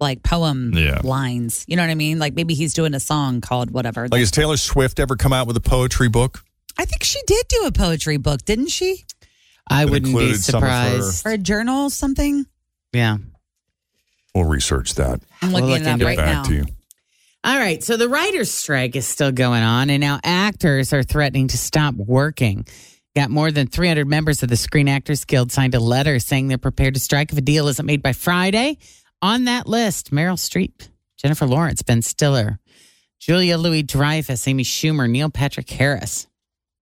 like 0.00 0.22
poem 0.22 0.72
Yeah. 0.74 1.00
lines. 1.04 1.64
You 1.68 1.76
know 1.76 1.82
what 1.84 1.90
I 1.90 1.94
mean? 1.94 2.18
Like 2.18 2.34
maybe 2.34 2.54
he's 2.54 2.74
doing 2.74 2.94
a 2.94 3.00
song 3.00 3.40
called 3.40 3.70
whatever. 3.70 4.08
Like, 4.08 4.18
has 4.20 4.30
Taylor 4.32 4.56
Swift 4.56 4.98
ever 4.98 5.14
come 5.16 5.32
out 5.32 5.46
with 5.46 5.56
a 5.56 5.60
poetry 5.60 6.08
book? 6.08 6.42
I 6.76 6.84
think 6.84 7.02
she 7.04 7.20
did 7.26 7.46
do 7.48 7.64
a 7.66 7.72
poetry 7.72 8.16
book, 8.16 8.44
didn't 8.44 8.68
she? 8.70 9.04
I 9.70 9.84
That 9.84 9.90
wouldn't 9.90 10.06
be 10.06 10.10
included 10.10 10.42
some 10.42 10.62
of 10.62 10.68
her- 10.68 11.00
surprised. 11.00 11.26
Or 11.26 11.30
a 11.32 11.38
journal, 11.38 11.90
something. 11.90 12.46
Yeah. 12.92 13.18
We'll 14.34 14.44
research 14.44 14.94
that. 14.94 15.20
I'm 15.42 15.52
We'll 15.52 15.62
looking 15.62 15.70
look 15.70 15.80
it 15.82 15.86
up 15.86 15.92
into 15.94 16.04
it. 16.04 16.08
right 16.08 16.16
Back 16.18 16.26
now. 16.34 16.42
to 16.44 16.54
you. 16.54 16.66
All 17.44 17.56
right. 17.56 17.82
So 17.82 17.96
the 17.96 18.08
writer's 18.08 18.50
strike 18.50 18.96
is 18.96 19.06
still 19.06 19.32
going 19.32 19.62
on, 19.62 19.90
and 19.90 20.00
now 20.00 20.20
actors 20.24 20.92
are 20.92 21.02
threatening 21.02 21.48
to 21.48 21.58
stop 21.58 21.94
working. 21.94 22.66
Got 23.14 23.30
more 23.30 23.50
than 23.50 23.66
300 23.66 24.06
members 24.06 24.42
of 24.42 24.48
the 24.48 24.56
Screen 24.56 24.88
Actors 24.88 25.24
Guild 25.24 25.50
signed 25.50 25.74
a 25.74 25.80
letter 25.80 26.18
saying 26.18 26.48
they're 26.48 26.58
prepared 26.58 26.94
to 26.94 27.00
strike 27.00 27.32
if 27.32 27.38
a 27.38 27.40
deal 27.40 27.68
isn't 27.68 27.86
made 27.86 28.02
by 28.02 28.12
Friday. 28.12 28.78
On 29.22 29.44
that 29.44 29.66
list, 29.66 30.12
Meryl 30.12 30.36
Streep, 30.36 30.88
Jennifer 31.16 31.46
Lawrence, 31.46 31.82
Ben 31.82 32.02
Stiller, 32.02 32.60
Julia 33.18 33.58
Louis 33.58 33.82
Dreyfus, 33.82 34.46
Amy 34.46 34.62
Schumer, 34.62 35.10
Neil 35.10 35.30
Patrick 35.30 35.68
Harris. 35.68 36.28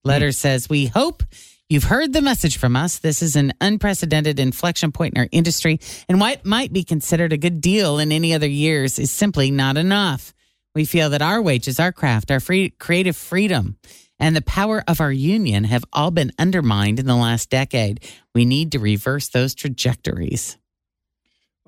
Letter 0.05 0.27
hmm. 0.27 0.33
says, 0.33 0.69
We 0.69 0.87
hope 0.87 1.23
you've 1.69 1.85
heard 1.85 2.13
the 2.13 2.23
message 2.23 2.59
from 2.59 2.77
us. 2.77 2.99
This 2.99 3.23
is 3.23 3.37
an 3.37 3.55
unprecedented 3.61 4.39
inflection 4.39 4.93
point 4.93 5.15
in 5.15 5.21
our 5.21 5.29
industry, 5.33 5.81
and 6.09 6.21
what 6.21 6.45
might 6.45 6.73
be 6.73 6.85
considered 6.85 7.33
a 7.33 7.39
good 7.39 7.61
deal 7.61 7.99
in 7.99 8.13
any 8.13 8.35
other 8.35 8.49
years 8.49 8.99
is 8.99 9.11
simply 9.11 9.51
not 9.51 9.77
enough. 9.77 10.35
We 10.77 10.85
feel 10.85 11.09
that 11.09 11.23
our 11.23 11.41
wages, 11.41 11.81
our 11.81 11.91
craft, 11.91 12.31
our 12.31 12.39
free 12.39 12.69
creative 12.69 13.17
freedom, 13.17 13.79
and 14.19 14.37
the 14.37 14.43
power 14.43 14.85
of 14.87 15.01
our 15.01 15.11
union 15.11 15.65
have 15.65 15.87
all 15.91 16.11
been 16.11 16.33
undermined 16.39 17.01
in 17.01 17.07
the 17.07 17.17
last 17.17 17.49
decade. 17.49 18.05
We 18.35 18.45
need 18.45 18.73
to 18.73 18.79
reverse 18.79 19.27
those 19.31 19.55
trajectories. 19.55 20.59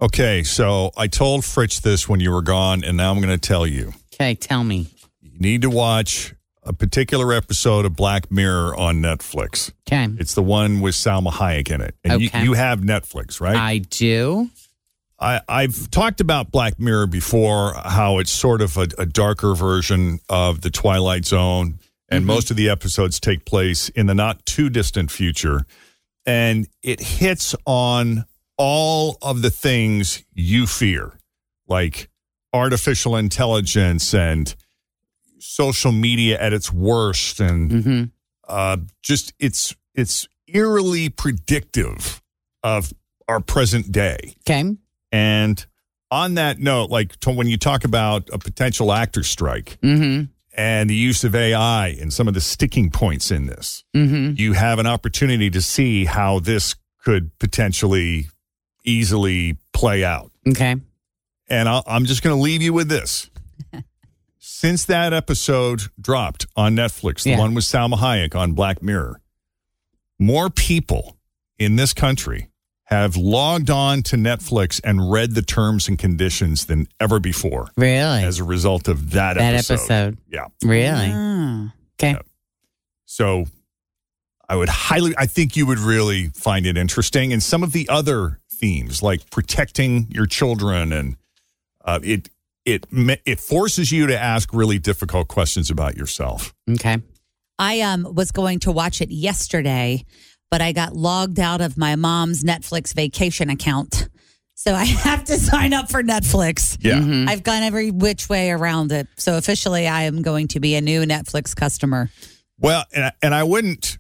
Okay, 0.03 0.43
so 0.43 0.91
I 0.95 1.07
told 1.07 1.47
Fritz 1.47 1.81
this 1.81 2.07
when 2.07 2.21
you 2.21 2.31
were 2.31 2.43
gone, 2.43 2.85
and 2.85 2.99
now 2.99 3.11
I'm 3.11 3.23
going 3.23 3.31
to 3.31 3.39
tell 3.49 3.67
you. 3.67 3.95
Okay, 4.13 4.35
tell 4.35 4.63
me. 4.63 4.89
You 5.23 5.39
need 5.39 5.63
to 5.63 5.71
watch 5.71 6.35
a 6.63 6.75
particular 6.75 7.33
episode 7.33 7.87
of 7.87 7.97
Black 7.97 8.31
Mirror 8.31 8.77
on 8.77 8.97
Netflix. 9.01 9.73
Okay. 9.91 10.07
It's 10.21 10.35
the 10.35 10.43
one 10.43 10.81
with 10.83 10.95
Salma 10.95 11.33
Hayek 11.33 11.71
in 11.71 11.81
it. 11.81 11.95
And 12.05 12.13
Okay. 12.23 12.41
you, 12.41 12.51
you 12.51 12.53
have 12.53 12.81
Netflix, 12.81 13.41
right? 13.41 13.57
I 13.57 13.79
do. 13.79 14.51
I, 15.21 15.41
I've 15.49 15.91
talked 15.91 16.21
about 16.21 16.53
Black 16.53 16.79
Mirror 16.79 17.09
before, 17.09 17.75
how 17.75 18.19
it's 18.19 18.31
sort 18.31 18.61
of 18.61 18.77
a, 18.77 18.89
a 18.99 19.07
darker 19.07 19.55
version 19.55 20.21
of 20.29 20.61
the 20.61 20.71
Twilight 20.71 21.25
Zone, 21.25 21.79
and 22.09 22.25
most 22.25 22.51
of 22.51 22.57
the 22.57 22.71
episodes 22.71 23.21
take 23.21 23.45
place 23.45 23.89
in 23.91 24.07
the 24.07 24.15
not 24.15 24.47
too 24.47 24.71
distant 24.71 25.11
future. 25.11 25.67
And 26.25 26.69
it 26.83 27.01
hits 27.01 27.55
on 27.67 28.27
all 28.57 29.19
of 29.23 29.43
the 29.43 29.51
things 29.51 30.25
you 30.35 30.67
fear, 30.67 31.19
like 31.67 32.09
artificial 32.53 33.17
intelligence 33.17 34.15
and 34.15 34.55
social 35.39 35.93
media 35.93 36.41
at 36.41 36.53
its 36.53 36.73
worst, 36.73 37.41
and 37.41 37.73
hmm 37.73 38.05
uh, 38.49 38.79
just 39.03 39.35
it's 39.39 39.77
it's 39.95 40.27
eerily 40.47 41.09
predictive 41.11 42.23
of 42.63 42.93
our 43.29 43.41
present 43.41 43.93
day. 43.93 44.35
Okay. 44.49 44.77
And 45.13 45.65
on 46.11 46.35
that 46.35 46.59
note, 46.59 46.91
like 46.91 47.19
to, 47.21 47.31
when 47.31 47.47
you 47.49 47.57
talk 47.57 47.85
about 47.85 48.29
a 48.33 48.39
potential 48.39 48.93
actor 48.93 49.23
strike 49.23 49.79
hmm 49.83 50.23
and 50.57 50.91
the 50.91 50.95
use 50.95 51.23
of 51.23 51.37
AI 51.37 51.89
and 52.01 52.13
some 52.13 52.27
of 52.27 52.35
the 52.35 52.41
sticking 52.41 52.91
points 52.91 53.31
in 53.31 53.47
this, 53.47 53.85
hmm 53.95 54.33
you 54.37 54.55
have 54.55 54.79
an 54.79 54.87
opportunity 54.87 55.51
to 55.51 55.63
see 55.63 56.05
how 56.05 56.41
this 56.41 56.75
could 57.05 57.37
potentially 57.39 58.27
easily 58.85 59.57
play 59.73 60.05
out. 60.05 60.31
Okay. 60.49 60.77
And 61.49 61.69
I'll, 61.69 61.83
I'm 61.87 62.05
just 62.05 62.23
going 62.23 62.37
to 62.37 62.41
leave 62.43 62.61
you 62.63 62.73
with 62.73 62.89
this. 62.89 63.31
Since 64.39 64.85
that 64.87 65.13
episode 65.13 65.83
dropped 66.01 66.47
on 66.57 66.75
Netflix, 66.77 67.23
the 67.23 67.31
Yeah. 67.31 67.39
one 67.39 67.55
with 67.55 67.65
Salma 67.65 67.95
Hayek 67.99 68.35
on 68.35 68.53
Black 68.53 68.83
Mirror, 68.83 69.21
more 70.19 70.51
people 70.51 71.17
in 71.59 71.77
this 71.77 71.93
country 71.95 72.49
have 72.89 73.17
logged 73.17 73.69
on 73.69 74.03
to 74.03 74.17
Netflix 74.17 74.81
and 74.83 75.11
read 75.11 75.35
the 75.35 75.43
terms 75.43 75.89
and 75.89 75.99
conditions 75.99 76.65
than 76.67 76.89
ever 76.99 77.21
before 77.21 77.71
Really? 77.77 78.23
as 78.25 78.39
a 78.39 78.45
result 78.45 78.89
of 78.89 79.11
that, 79.11 79.35
that 79.37 79.55
episode. 79.55 79.75
episode. 79.75 80.19
Yeah. 80.31 80.47
Really? 80.65 81.11
Ah. 81.13 81.75
Okay. 82.01 82.13
Yeah. 82.13 82.19
So 83.05 83.45
I 84.49 84.57
would 84.57 84.71
highly, 84.71 85.13
I 85.19 85.27
think 85.27 85.55
you 85.55 85.67
would 85.67 85.79
really 85.79 86.29
find 86.29 86.65
it 86.65 86.79
interesting. 86.79 87.31
And 87.33 87.43
some 87.43 87.63
of 87.63 87.73
the 87.73 87.87
other 87.91 88.41
themes, 88.51 89.03
like 89.03 89.29
protecting 89.31 90.07
your 90.11 90.25
children, 90.27 90.91
and 90.93 91.17
uh, 91.85 92.01
it 92.03 92.31
it 92.65 92.87
it 93.27 93.39
forces 93.41 93.93
you 93.93 94.07
to 94.07 94.19
ask 94.19 94.53
really 94.55 94.79
difficult 94.79 95.29
questions 95.29 95.71
about 95.71 95.97
yourself. 95.97 96.55
Okay. 96.71 96.99
I 97.59 97.81
um 97.83 98.15
was 98.15 98.31
going 98.31 98.61
to 98.61 98.73
watch 98.73 99.01
it 99.03 99.11
yesterday, 99.11 100.05
but 100.51 100.61
I 100.61 100.73
got 100.73 100.95
logged 100.95 101.39
out 101.41 101.61
of 101.61 101.77
my 101.77 101.97
mom's 101.97 102.43
Netflix 102.45 102.95
vacation 102.95 103.51
account. 103.51 104.09
So 104.55 104.75
I 104.75 104.85
have 104.85 105.25
to 105.25 105.39
sign 105.39 105.73
up 105.73 105.91
for 105.91 106.03
Netflix. 106.03 106.77
Yeah. 106.81 106.95
Mm-hmm. 106.99 107.29
I've 107.29 107.43
gone 107.43 107.63
every 107.63 107.91
which 107.91 108.29
way 108.29 108.51
around 108.51 108.93
it. 108.93 109.07
So 109.17 109.37
officially 109.37 109.87
I 109.87 110.03
am 110.03 110.23
going 110.23 110.49
to 110.49 110.61
be 110.61 110.75
a 110.75 110.81
new 110.81 111.03
Netflix 111.03 111.55
customer. 111.55 112.11
Well, 112.59 112.85
and 112.93 113.05
I, 113.05 113.13
and 113.23 113.35
I 113.35 113.45
wouldn't 113.45 113.99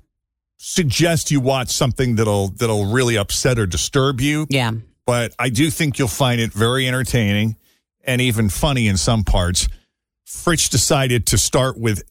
suggest 0.57 1.31
you 1.31 1.40
watch 1.40 1.71
something 1.71 2.17
that'll 2.17 2.49
that'll 2.49 2.87
really 2.87 3.17
upset 3.17 3.59
or 3.59 3.67
disturb 3.67 4.21
you. 4.21 4.47
Yeah. 4.50 4.73
but 5.07 5.33
I 5.38 5.49
do 5.50 5.71
think 5.71 5.99
you'll 5.99 6.09
find 6.09 6.40
it 6.40 6.52
very 6.52 6.88
entertaining 6.88 7.57
and 8.02 8.21
even 8.21 8.49
funny 8.49 8.88
in 8.88 8.97
some 8.97 9.23
parts. 9.23 9.69
Fritz 10.25 10.69
decided 10.69 11.26
to 11.26 11.38
start 11.38 11.78
with 11.78 12.02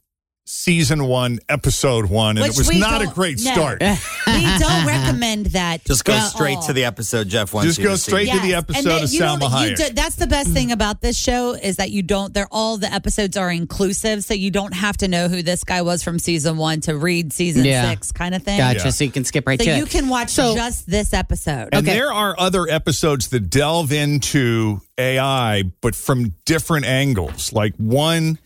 season 0.49 1.03
one, 1.05 1.39
episode 1.49 2.05
one, 2.05 2.37
and 2.37 2.47
Which 2.47 2.53
it 2.53 2.67
was 2.67 2.79
not 2.79 3.01
a 3.01 3.07
great 3.07 3.37
no. 3.43 3.51
start. 3.51 3.81
We 3.81 3.87
don't 4.59 4.85
recommend 4.87 5.47
that. 5.47 5.83
Just 5.83 6.05
go 6.05 6.17
straight 6.19 6.55
all. 6.57 6.63
to 6.63 6.73
the 6.73 6.85
episode 6.85 7.27
Jeff 7.27 7.53
wants 7.53 7.67
Just 7.67 7.81
go 7.81 7.89
to 7.91 7.97
see. 7.97 8.11
straight 8.11 8.29
to 8.31 8.39
the 8.39 8.53
episode 8.55 8.77
And 8.79 8.87
then 8.87 9.03
of 9.03 9.11
you 9.13 9.21
Salma 9.21 9.49
Hayek. 9.49 9.75
do- 9.89 9.93
that's 9.93 10.15
the 10.15 10.25
best 10.27 10.49
thing 10.51 10.71
about 10.71 11.01
this 11.01 11.17
show 11.17 11.51
is 11.53 11.75
that 11.75 11.91
you 11.91 12.01
don't. 12.01 12.33
They're 12.33 12.47
all 12.49 12.77
the 12.77 12.91
episodes 12.91 13.35
are 13.35 13.51
inclusive, 13.51 14.23
so 14.23 14.33
you 14.33 14.49
don't 14.49 14.73
have 14.73 14.95
to 14.97 15.07
know 15.09 15.27
who 15.27 15.43
this 15.43 15.63
guy 15.65 15.81
was 15.81 16.01
from 16.01 16.17
season 16.17 16.55
one 16.57 16.79
to 16.81 16.97
read 16.97 17.33
season 17.33 17.65
Yeah. 17.65 17.89
six, 17.89 18.11
kind 18.13 18.33
of 18.33 18.41
thing. 18.43 18.57
Gotcha. 18.57 18.85
Yeah. 18.85 18.89
So 18.91 19.03
you 19.03 19.11
can 19.11 19.25
skip 19.25 19.45
right 19.47 19.59
So 19.59 19.65
to 19.65 19.77
you 19.77 19.83
it. 19.83 19.89
can 19.89 20.07
watch 20.07 20.29
So- 20.29 20.55
just 20.55 20.89
this 20.89 21.13
episode. 21.13 21.69
And 21.73 21.85
Okay. 21.87 21.97
there 21.97 22.11
are 22.13 22.35
other 22.39 22.67
episodes 22.69 23.27
that 23.29 23.49
delve 23.49 23.91
into 23.91 24.81
AI, 24.97 25.63
but 25.81 25.93
from 25.93 26.33
different 26.45 26.85
angles. 26.85 27.51
Like 27.51 27.75
one 27.75 28.39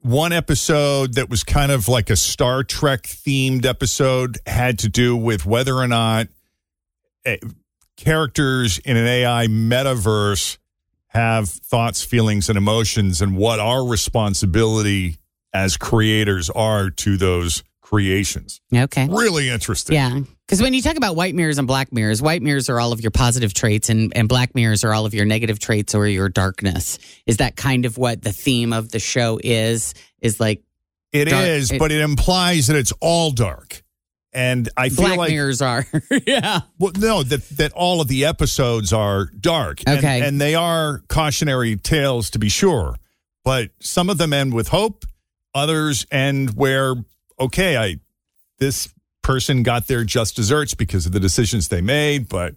one 0.00 0.32
episode 0.32 1.14
that 1.14 1.28
was 1.28 1.42
kind 1.44 1.72
of 1.72 1.88
like 1.88 2.10
a 2.10 2.16
Star 2.16 2.62
Trek 2.62 3.02
themed 3.02 3.64
episode 3.64 4.38
had 4.46 4.78
to 4.80 4.88
do 4.88 5.16
with 5.16 5.44
whether 5.44 5.74
or 5.74 5.88
not 5.88 6.28
eh, 7.24 7.38
characters 7.96 8.78
in 8.78 8.96
an 8.96 9.06
AI 9.06 9.46
metaverse 9.46 10.58
have 11.08 11.48
thoughts, 11.48 12.02
feelings, 12.02 12.48
and 12.48 12.58
emotions, 12.58 13.22
and 13.22 13.36
what 13.36 13.58
our 13.58 13.84
responsibility 13.84 15.16
as 15.52 15.76
creators 15.76 16.50
are 16.50 16.90
to 16.90 17.16
those 17.16 17.64
creations. 17.86 18.60
Okay. 18.74 19.06
Really 19.08 19.48
interesting. 19.48 19.94
Yeah. 19.94 20.18
Because 20.44 20.60
when 20.60 20.74
you 20.74 20.82
talk 20.82 20.96
about 20.96 21.14
white 21.14 21.36
mirrors 21.36 21.58
and 21.58 21.68
black 21.68 21.92
mirrors, 21.92 22.20
white 22.20 22.42
mirrors 22.42 22.68
are 22.68 22.80
all 22.80 22.92
of 22.92 23.00
your 23.00 23.12
positive 23.12 23.54
traits 23.54 23.88
and, 23.90 24.12
and 24.16 24.28
black 24.28 24.56
mirrors 24.56 24.82
are 24.82 24.92
all 24.92 25.06
of 25.06 25.14
your 25.14 25.24
negative 25.24 25.60
traits 25.60 25.94
or 25.94 26.06
your 26.08 26.28
darkness. 26.28 26.98
Is 27.26 27.36
that 27.36 27.54
kind 27.54 27.84
of 27.86 27.96
what 27.96 28.22
the 28.22 28.32
theme 28.32 28.72
of 28.72 28.90
the 28.90 28.98
show 28.98 29.38
is? 29.42 29.94
Is 30.20 30.40
like 30.40 30.64
It 31.12 31.28
is, 31.28 31.68
Dark- 31.68 31.76
it- 31.76 31.78
but 31.78 31.92
it 31.92 32.00
implies 32.00 32.66
that 32.66 32.76
it's 32.76 32.92
all 33.00 33.30
dark. 33.30 33.82
And 34.32 34.68
I 34.76 34.88
feel 34.88 35.06
black 35.06 35.18
like 35.18 35.30
mirrors 35.30 35.62
are. 35.62 35.86
yeah. 36.26 36.60
well, 36.80 36.92
no, 36.98 37.22
that 37.22 37.48
that 37.50 37.72
all 37.72 38.00
of 38.00 38.08
the 38.08 38.24
episodes 38.24 38.92
are 38.92 39.26
dark. 39.26 39.80
And- 39.86 39.98
Okay. 39.98 40.26
And, 40.26 40.40
they 40.40 40.56
are 40.56 41.02
cautionary 41.08 41.76
tales 41.76 42.30
to 42.30 42.40
be 42.40 42.48
sure. 42.48 42.96
But 43.44 43.70
some 43.80 44.10
of 44.10 44.18
them 44.18 44.32
end 44.32 44.52
with 44.54 44.68
hope, 44.68 45.04
others 45.54 46.04
end 46.10 46.50
where, 46.56 46.96
okay, 47.38 47.76
I 47.76 47.96
this 48.58 48.92
person 49.22 49.62
got 49.62 49.86
their 49.86 50.04
just 50.04 50.36
desserts 50.36 50.74
because 50.74 51.06
of 51.06 51.12
the 51.12 51.20
decisions 51.20 51.68
they 51.68 51.80
made, 51.80 52.28
but 52.28 52.54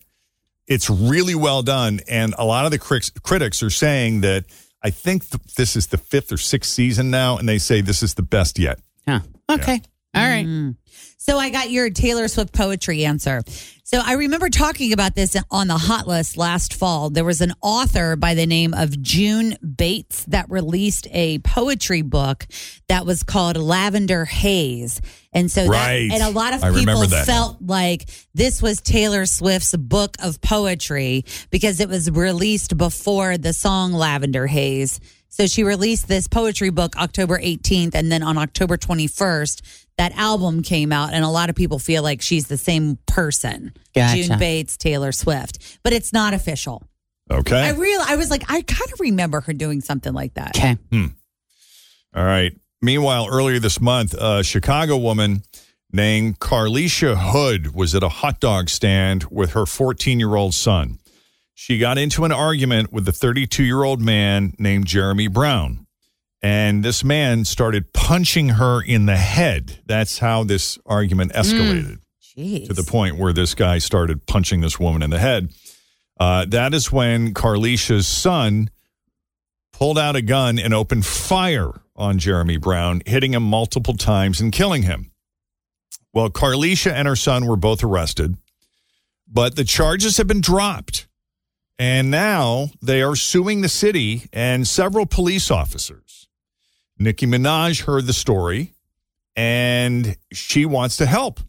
it's 0.67 0.89
really 0.89 1.36
well 1.36 1.63
done. 1.63 2.00
And 2.07 2.36
a 2.38 2.45
lot 2.45 2.65
of 2.65 2.71
the 2.71 2.77
critics, 2.77 3.12
critics 3.24 3.63
are 3.63 3.71
saying 3.71 4.21
that 4.21 4.45
I 4.83 4.91
think 4.91 5.27
th- 5.29 5.55
this 5.55 5.75
is 5.75 5.88
the 5.88 5.98
fifth 5.98 6.31
or 6.31 6.38
sixth 6.38 6.71
season 6.71 7.09
now, 7.09 7.38
and 7.38 7.50
they 7.50 7.57
say 7.57 7.81
this 7.81 8.03
is 8.03 8.13
the 8.13 8.21
best 8.21 8.59
yet. 8.59 8.79
Huh. 9.07 9.21
Okay. 9.50 9.81
All 10.15 10.23
right. 10.27 10.45
Mm. 10.45 10.75
So 11.17 11.37
I 11.37 11.49
got 11.49 11.69
your 11.69 11.89
Taylor 11.91 12.27
Swift 12.27 12.53
poetry 12.53 13.05
answer. 13.05 13.43
So 13.83 14.01
I 14.03 14.13
remember 14.13 14.49
talking 14.49 14.93
about 14.93 15.15
this 15.15 15.35
on 15.51 15.67
the 15.67 15.77
hot 15.77 16.07
list 16.07 16.37
last 16.37 16.73
fall. 16.73 17.09
There 17.09 17.25
was 17.25 17.41
an 17.41 17.53
author 17.61 18.15
by 18.15 18.33
the 18.33 18.45
name 18.45 18.73
of 18.73 18.99
June 19.01 19.55
Bates 19.77 20.25
that 20.25 20.49
released 20.49 21.07
a 21.11 21.39
poetry 21.39 22.01
book 22.01 22.47
that 22.87 23.05
was 23.05 23.21
called 23.23 23.57
Lavender 23.57 24.25
Haze. 24.25 25.01
And 25.33 25.51
so 25.51 25.67
Right. 25.67 26.09
that, 26.09 26.21
and 26.21 26.23
a 26.23 26.29
lot 26.29 26.53
of 26.53 26.61
people 26.75 27.07
felt 27.25 27.57
like 27.61 28.09
this 28.33 28.61
was 28.61 28.81
Taylor 28.81 29.25
Swift's 29.27 29.75
book 29.75 30.17
of 30.23 30.41
poetry 30.41 31.25
because 31.51 31.79
it 31.79 31.89
was 31.89 32.09
released 32.09 32.77
before 32.77 33.37
the 33.37 33.53
song 33.53 33.93
Lavender 33.93 34.47
Haze. 34.47 34.99
So 35.31 35.45
she 35.45 35.63
released 35.63 36.07
this 36.07 36.27
poetry 36.27 36.71
book 36.71 36.95
October 36.97 37.39
18th, 37.39 37.93
and 37.93 38.11
then 38.11 38.23
on 38.23 38.37
October 38.37 38.77
21st, 38.77 39.61
that 39.99 40.13
album 40.17 40.63
came 40.63 40.93
out, 40.93 41.13
and 41.13 41.25
a 41.25 41.29
lot 41.29 41.49
of 41.49 41.57
people 41.57 41.77
feel 41.77 42.01
like 42.03 42.21
she's 42.21 42.47
the 42.47 42.57
same 42.57 42.97
person, 43.05 43.73
Gotcha. 43.93 44.23
June 44.23 44.39
Bates, 44.39 44.77
Taylor 44.77 45.11
Swift, 45.11 45.77
but 45.83 45.91
it's 45.91 46.13
not 46.13 46.33
official. 46.33 46.81
Okay. 47.29 47.61
I 47.61 47.71
real, 47.71 47.99
I 48.01 48.15
was 48.15 48.31
like, 48.31 48.49
I 48.49 48.61
kind 48.61 48.93
of 48.93 49.01
remember 49.01 49.41
her 49.41 49.51
doing 49.51 49.81
something 49.81 50.13
like 50.13 50.35
that. 50.35 50.57
Okay. 50.57 50.77
Hmm. 50.89 51.07
All 52.15 52.23
right. 52.23 52.57
Meanwhile, 52.81 53.27
earlier 53.29 53.59
this 53.59 53.81
month, 53.81 54.15
a 54.17 54.41
Chicago 54.41 54.95
woman 54.95 55.43
named 55.91 56.39
Carlishia 56.39 57.17
Hood 57.17 57.75
was 57.75 57.93
at 57.93 58.01
a 58.01 58.09
hot 58.09 58.39
dog 58.39 58.69
stand 58.69 59.25
with 59.29 59.51
her 59.51 59.65
14 59.65 60.17
year 60.17 60.35
old 60.35 60.53
son. 60.53 60.99
She 61.55 61.77
got 61.77 61.97
into 61.97 62.23
an 62.23 62.31
argument 62.31 62.93
with 62.93 63.05
a 63.09 63.11
32 63.11 63.65
year 63.65 63.83
old 63.83 64.01
man 64.01 64.53
named 64.57 64.87
Jeremy 64.87 65.27
Brown. 65.27 65.87
And 66.41 66.84
this 66.86 67.03
man 67.03 67.43
started 67.46 67.91
punching 67.91 68.50
her 68.50 68.81
in 68.81 69.05
the 69.05 69.17
head. 69.17 69.79
That's 69.86 70.19
how 70.19 70.43
this 70.43 70.77
argument 70.86 71.34
escalated 71.34 72.00
Jeez. 72.38 72.67
to 72.67 72.74
the 72.74 72.84
point 72.84 73.17
where 73.17 73.34
this 73.34 73.55
guy 73.55 73.79
started 73.79 74.25
punching 74.25 74.62
this 74.62 74.79
woman 74.79 75.03
in 75.03 75.10
the 75.10 75.19
head. 75.19 75.51
Uh, 76.19 76.46
that 76.46 76.74
is 76.74 76.91
when 76.91 77.34
Carlishia's 77.34 78.08
son 78.08 78.69
pulled 79.74 79.98
out 79.98 80.15
a 80.15 80.22
gun 80.22 80.60
and 80.60 80.74
opened 80.74 81.05
fire 81.05 81.72
on 81.96 82.17
Jeremy 82.19 82.58
Brown, 82.58 83.01
hitting 83.05 83.34
him 83.34 83.43
multiple 83.43 83.96
times 83.96 84.39
and 84.39 84.51
killing 84.51 84.84
him. 84.84 85.12
Well, 86.13 86.29
Carlicia 86.29 86.91
and 86.91 87.08
her 87.08 87.15
son 87.15 87.46
were 87.46 87.55
both 87.55 87.84
arrested, 87.84 88.36
but 89.27 89.55
the 89.55 89.63
charges 89.63 90.17
have 90.17 90.27
been 90.27 90.41
dropped. 90.41 91.08
And 91.77 92.12
now 92.12 92.72
they 92.81 93.01
are 93.01 93.15
suing 93.15 93.62
the 93.62 93.69
city 93.69 94.24
and 94.34 94.67
several 94.67 95.05
police 95.05 95.50
officers. 95.50 96.18
Nicki 96.99 97.25
Minaj 97.25 97.85
heard 97.85 98.05
the 98.05 98.13
story 98.13 98.73
and 99.35 100.17
she 100.33 100.65
wants 100.65 100.97
to 100.97 101.05
help. 101.05 101.39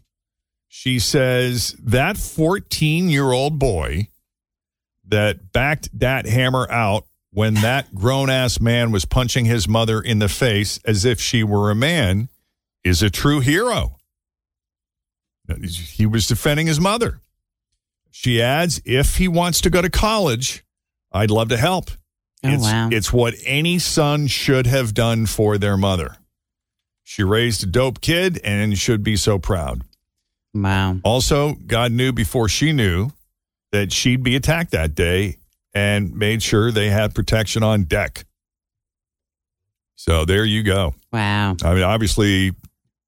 She 0.68 1.00
says 1.00 1.74
that 1.82 2.16
14 2.16 3.08
year 3.08 3.32
old 3.32 3.58
boy 3.58 4.08
that 5.08 5.52
backed 5.52 5.98
that 5.98 6.24
hammer 6.26 6.70
out 6.70 7.04
when 7.32 7.54
that 7.54 7.94
grown 7.94 8.30
ass 8.30 8.60
man 8.60 8.92
was 8.92 9.04
punching 9.04 9.44
his 9.44 9.66
mother 9.66 10.00
in 10.00 10.20
the 10.20 10.28
face 10.28 10.78
as 10.84 11.04
if 11.04 11.20
she 11.20 11.42
were 11.42 11.70
a 11.70 11.74
man 11.74 12.28
is 12.84 13.02
a 13.02 13.10
true 13.10 13.40
hero. 13.40 13.96
He 15.64 16.06
was 16.06 16.28
defending 16.28 16.68
his 16.68 16.80
mother. 16.80 17.20
She 18.12 18.40
adds, 18.40 18.80
if 18.84 19.16
he 19.16 19.26
wants 19.26 19.60
to 19.62 19.70
go 19.70 19.82
to 19.82 19.90
college, 19.90 20.64
I'd 21.12 21.30
love 21.30 21.48
to 21.48 21.56
help. 21.56 21.90
Oh, 22.42 22.48
it's, 22.48 22.62
wow. 22.62 22.88
it's 22.90 23.12
what 23.12 23.34
any 23.44 23.78
son 23.78 24.26
should 24.26 24.66
have 24.66 24.94
done 24.94 25.26
for 25.26 25.58
their 25.58 25.76
mother. 25.76 26.16
She 27.04 27.22
raised 27.22 27.62
a 27.62 27.66
dope 27.66 28.00
kid 28.00 28.40
and 28.44 28.78
should 28.78 29.02
be 29.02 29.16
so 29.16 29.38
proud. 29.38 29.82
Wow. 30.54 30.98
Also, 31.04 31.54
God 31.66 31.92
knew 31.92 32.12
before 32.12 32.48
she 32.48 32.72
knew 32.72 33.10
that 33.72 33.92
she'd 33.92 34.22
be 34.22 34.36
attacked 34.36 34.70
that 34.72 34.94
day 34.94 35.36
and 35.74 36.14
made 36.14 36.42
sure 36.42 36.70
they 36.72 36.88
had 36.88 37.14
protection 37.14 37.62
on 37.62 37.84
deck. 37.84 38.24
So 39.96 40.24
there 40.24 40.44
you 40.44 40.62
go. 40.62 40.94
Wow. 41.12 41.56
I 41.62 41.74
mean, 41.74 41.82
obviously, 41.82 42.50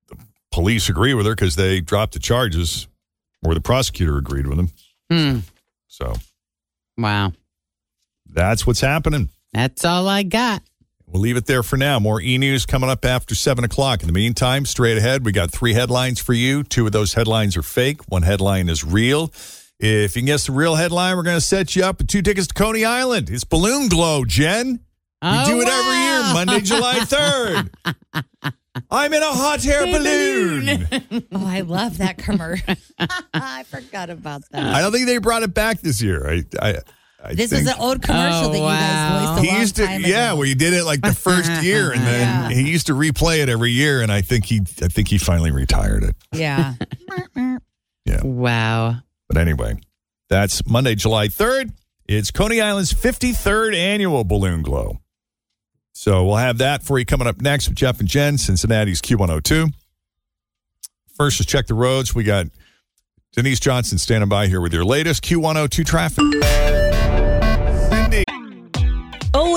the 0.09 0.19
police 0.51 0.89
agree 0.89 1.15
with 1.15 1.27
her 1.27 1.35
because 1.35 1.57
they 1.57 1.81
dropped 1.81 2.13
the 2.13 2.19
charges, 2.19 2.87
or 3.43 3.55
the 3.55 3.61
prosecutor 3.61 4.19
agreed 4.19 4.47
with 4.47 4.59
them. 4.59 4.69
Hmm. 5.11 5.39
So 5.89 6.15
Wow. 6.99 7.33
That's 8.33 8.67
what's 8.67 8.81
happening. 8.81 9.29
That's 9.53 9.85
all 9.85 10.09
I 10.09 10.23
got. 10.23 10.63
We'll 11.07 11.21
leave 11.21 11.37
it 11.37 11.45
there 11.47 11.63
for 11.63 11.77
now. 11.77 11.99
More 11.99 12.23
e 12.23 12.39
news 12.39 12.65
coming 12.65 12.89
up 12.89 13.05
after 13.05 13.35
7 13.35 13.65
o'clock. 13.65 14.01
In 14.01 14.07
the 14.07 14.15
meantime, 14.15 14.65
straight 14.65 14.97
ahead, 14.97 15.25
we 15.27 15.33
got 15.33 15.51
three 15.51 15.75
headlines 15.75 16.21
for 16.21 16.33
you. 16.33 16.63
Two 16.65 16.87
of 16.87 16.93
those 16.93 17.13
headlines 17.15 17.55
are 17.57 17.63
fake, 17.63 18.01
one 18.09 18.23
headline 18.23 18.69
is 18.71 18.83
real. 18.83 19.31
If 19.79 20.15
you 20.17 20.23
can 20.23 20.27
guess 20.27 20.47
the 20.47 20.53
real 20.53 20.77
headline, 20.77 21.17
we're 21.17 21.23
going 21.25 21.37
to 21.37 21.41
set 21.41 21.75
you 21.77 21.85
up 21.85 21.99
with 21.99 22.07
two 22.09 22.23
tickets 22.23 22.47
to 22.47 22.55
Coney 22.55 22.85
Island. 22.85 23.29
It's 23.29 23.45
Balloon 23.45 23.89
Glow, 23.89 24.25
Jen. 24.25 24.69
We 24.71 24.79
Oh, 25.29 25.45
do 25.47 25.61
it 25.61 25.69
every 25.69 25.97
year. 25.97 26.35
Monday, 26.35 26.61
July 26.61 26.99
3rd. 27.85 28.53
I'm 28.91 29.13
in 29.13 29.23
a 29.23 29.27
hot 29.33 29.67
air 29.67 29.85
balloon. 29.87 30.89
Oh, 31.33 31.47
I 31.47 31.61
love 31.61 31.99
that 31.99 32.17
commercial. 32.19 32.75
I 33.35 33.65
forgot 33.65 34.09
about 34.09 34.43
that. 34.51 34.65
I 34.75 34.81
don't 34.81 34.93
think 34.93 35.07
they 35.07 35.19
brought 35.19 35.43
it 35.43 35.53
back 35.53 35.81
this 35.81 36.01
year. 36.01 36.27
I, 36.29 36.45
I, 36.61 36.77
I 37.25 37.35
This 37.35 37.51
think 37.51 37.67
was 37.67 37.75
an 37.75 37.81
old 37.81 38.03
commercial 38.03 38.49
Oh, 38.49 38.53
that 38.53 38.59
you 38.59 38.63
oh, 38.65 38.67
wow. 38.67 38.75
guys 38.75 39.29
voiced 39.29 39.39
a 39.39 39.43
he 39.43 39.49
long 39.53 39.61
used 39.61 39.77
to, 39.77 39.87
time 39.87 40.01
yeah. 40.03 40.27
ago. 40.31 40.37
Well, 40.37 40.43
he 40.49 40.55
did 40.55 40.73
it 40.75 40.85
like 40.85 41.01
the 41.03 41.15
first 41.15 41.63
year, 41.63 41.93
and 41.93 42.01
then 42.03 42.51
he 42.51 42.71
used 42.71 42.87
to 42.89 42.95
replay 42.95 43.39
it 43.43 43.49
every 43.49 43.71
year. 43.71 44.01
And 44.03 44.11
I 44.11 44.23
think 44.23 44.47
he, 44.47 44.61
I 44.83 44.89
think 44.89 45.09
he 45.09 45.19
finally 45.19 45.51
retired 45.53 46.03
it. 46.05 46.17
yeah. 46.33 46.75
Yeah. 48.05 48.21
Wow. 48.25 48.97
But 49.29 49.39
anyway, 49.39 49.77
that's 50.29 50.67
Monday, 50.67 50.97
July 50.97 51.29
3rd. 51.29 51.71
It's 52.09 52.33
Coney 52.33 52.61
Island's 52.61 52.93
53rd 52.93 53.77
annual 53.77 54.25
Balloon 54.25 54.63
Glow. 54.63 54.99
So 55.93 56.25
we'll 56.25 56.37
have 56.37 56.59
that 56.59 56.83
for 56.83 56.99
you 56.99 57.07
coming 57.07 57.29
up 57.29 57.41
next 57.41 57.69
with 57.69 57.77
Jeff 57.77 58.01
and 58.01 58.09
Jen, 58.09 58.39
Cincinnati's 58.39 59.01
Q102. 59.01 59.73
First, 61.17 61.39
let's 61.39 61.51
check 61.51 61.69
the 61.69 61.75
roads. 61.75 62.13
We 62.13 62.25
got 62.25 62.47
Denise 63.35 63.61
Johnson 63.61 63.99
standing 63.99 64.29
by 64.29 64.49
here 64.49 64.61
with 64.61 64.73
your 64.75 64.85
latest 64.85 65.23
Q102 65.23 65.87
traffic. 65.87 66.25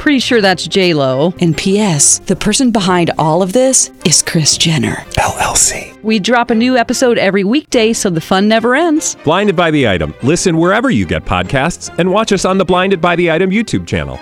Pretty 0.00 0.18
sure 0.18 0.40
that's 0.40 0.66
J 0.66 0.94
Lo. 0.94 1.34
And 1.42 1.54
P.S. 1.54 2.20
The 2.20 2.34
person 2.34 2.70
behind 2.70 3.10
all 3.18 3.42
of 3.42 3.52
this 3.52 3.92
is 4.06 4.22
Chris 4.22 4.56
Jenner. 4.56 4.94
LLC. 5.18 6.02
We 6.02 6.18
drop 6.18 6.48
a 6.48 6.54
new 6.54 6.78
episode 6.78 7.18
every 7.18 7.44
weekday, 7.44 7.92
so 7.92 8.08
the 8.08 8.20
fun 8.22 8.48
never 8.48 8.74
ends. 8.74 9.18
Blinded 9.24 9.56
by 9.56 9.70
the 9.70 9.86
item. 9.86 10.14
Listen 10.22 10.56
wherever 10.56 10.88
you 10.88 11.04
get 11.04 11.26
podcasts, 11.26 11.94
and 11.98 12.10
watch 12.10 12.32
us 12.32 12.46
on 12.46 12.56
the 12.56 12.64
Blinded 12.64 13.02
by 13.02 13.14
the 13.14 13.30
Item 13.30 13.50
YouTube 13.50 13.86
channel. 13.86 14.16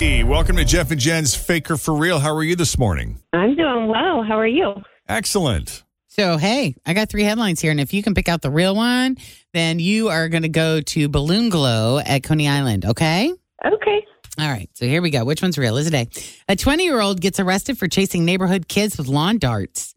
Hey, 0.00 0.24
Welcome 0.24 0.56
to 0.56 0.64
Jeff 0.64 0.90
and 0.90 1.00
Jen's 1.00 1.36
Fake 1.36 1.70
or 1.70 1.76
For 1.76 1.94
Real. 1.94 2.18
How 2.18 2.34
are 2.34 2.42
you 2.42 2.56
this 2.56 2.76
morning? 2.78 3.20
I'm 3.32 3.54
doing 3.54 3.86
well. 3.86 4.24
How 4.26 4.40
are 4.40 4.46
you? 4.48 4.74
Excellent. 5.08 5.84
So, 6.10 6.36
hey, 6.38 6.74
I 6.84 6.92
got 6.92 7.08
three 7.08 7.22
headlines 7.22 7.60
here. 7.60 7.70
And 7.70 7.80
if 7.80 7.94
you 7.94 8.02
can 8.02 8.14
pick 8.14 8.28
out 8.28 8.42
the 8.42 8.50
real 8.50 8.74
one, 8.74 9.16
then 9.54 9.78
you 9.78 10.08
are 10.08 10.28
going 10.28 10.42
to 10.42 10.48
go 10.48 10.80
to 10.80 11.08
Balloon 11.08 11.50
Glow 11.50 11.98
at 11.98 12.24
Coney 12.24 12.48
Island. 12.48 12.84
Okay. 12.84 13.32
Okay. 13.64 14.06
All 14.38 14.48
right. 14.48 14.68
So 14.74 14.86
here 14.86 15.02
we 15.02 15.10
go. 15.10 15.24
Which 15.24 15.40
one's 15.40 15.56
real? 15.56 15.76
Is 15.76 15.86
it 15.86 15.94
A? 15.94 16.08
A 16.52 16.56
20 16.56 16.82
year 16.84 17.00
old 17.00 17.20
gets 17.20 17.38
arrested 17.38 17.78
for 17.78 17.86
chasing 17.86 18.24
neighborhood 18.24 18.66
kids 18.66 18.98
with 18.98 19.06
lawn 19.06 19.38
darts. 19.38 19.94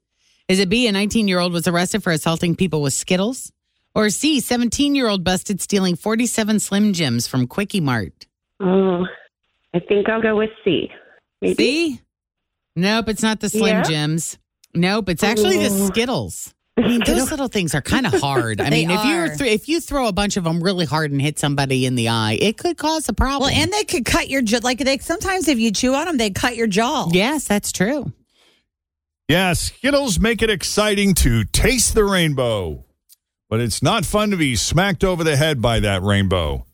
Is 0.47 0.59
it 0.59 0.69
B? 0.69 0.87
A 0.87 0.91
19 0.91 1.27
year 1.27 1.39
old 1.39 1.51
was 1.51 1.67
arrested 1.67 2.03
for 2.03 2.11
assaulting 2.11 2.55
people 2.55 2.81
with 2.83 2.93
Skittles? 2.93 3.51
Or 3.95 4.09
C? 4.11 4.39
17 4.39 4.93
year 4.93 5.07
old 5.07 5.23
busted 5.23 5.61
stealing 5.61 5.95
47 5.95 6.59
Slim 6.59 6.93
Jims 6.93 7.25
from 7.27 7.47
Quickie 7.47 7.81
Mart. 7.81 8.27
Oh, 8.59 9.05
I 9.73 9.79
think 9.79 10.09
I'll 10.09 10.21
go 10.21 10.35
with 10.35 10.51
C. 10.63 10.91
Maybe. 11.41 11.55
C? 11.55 12.01
Nope, 12.75 13.09
it's 13.09 13.23
not 13.23 13.39
the 13.39 13.49
Slim 13.49 13.77
Yeah? 13.77 13.83
Jims. 13.83 14.37
Nope, 14.73 15.09
it's 15.09 15.23
actually 15.23 15.57
the 15.59 15.69
Oh. 15.71 15.87
Skittles. 15.87 16.53
I 16.77 16.81
mean, 16.87 17.01
those 17.05 17.29
little 17.29 17.49
things 17.49 17.75
are 17.75 17.81
kind 17.81 18.07
of 18.07 18.13
hard. 18.19 18.59
I 18.59 18.69
mean, 18.71 18.89
if 18.89 19.05
you're 19.05 19.29
th- 19.35 19.51
if 19.53 19.67
you 19.69 19.79
throw 19.79 20.07
a 20.07 20.11
bunch 20.11 20.37
of 20.37 20.43
them 20.43 20.63
really 20.63 20.85
hard 20.85 21.11
and 21.11 21.21
hit 21.21 21.37
somebody 21.37 21.85
in 21.85 21.93
the 21.95 22.09
eye, 22.09 22.37
it 22.41 22.57
could 22.57 22.77
cause 22.77 23.07
a 23.09 23.13
problem. 23.13 23.51
Well, 23.51 23.61
and 23.61 23.71
they 23.71 23.83
could 23.83 24.05
cut 24.05 24.27
your 24.29 24.41
jaw. 24.41 24.59
Like 24.63 24.79
they 24.79 24.97
sometimes, 24.97 25.47
if 25.47 25.59
you 25.59 25.71
chew 25.71 25.93
on 25.93 26.05
them, 26.05 26.17
they 26.17 26.31
cut 26.31 26.55
your 26.55 26.65
jaw. 26.67 27.09
yes, 27.11 27.45
that's 27.45 27.71
true. 27.71 28.11
Yeah, 29.29 29.53
Skittles 29.53 30.19
make 30.19 30.41
it 30.41 30.49
exciting 30.49 31.13
to 31.15 31.43
taste 31.45 31.93
the 31.95 32.03
rainbow, 32.03 32.83
but 33.49 33.61
it's 33.61 33.81
not 33.83 34.03
fun 34.05 34.31
to 34.31 34.37
be 34.37 34.55
smacked 34.55 35.03
over 35.03 35.23
the 35.23 35.35
head 35.37 35.61
by 35.61 35.79
that 35.79 36.01
rainbow. 36.01 36.65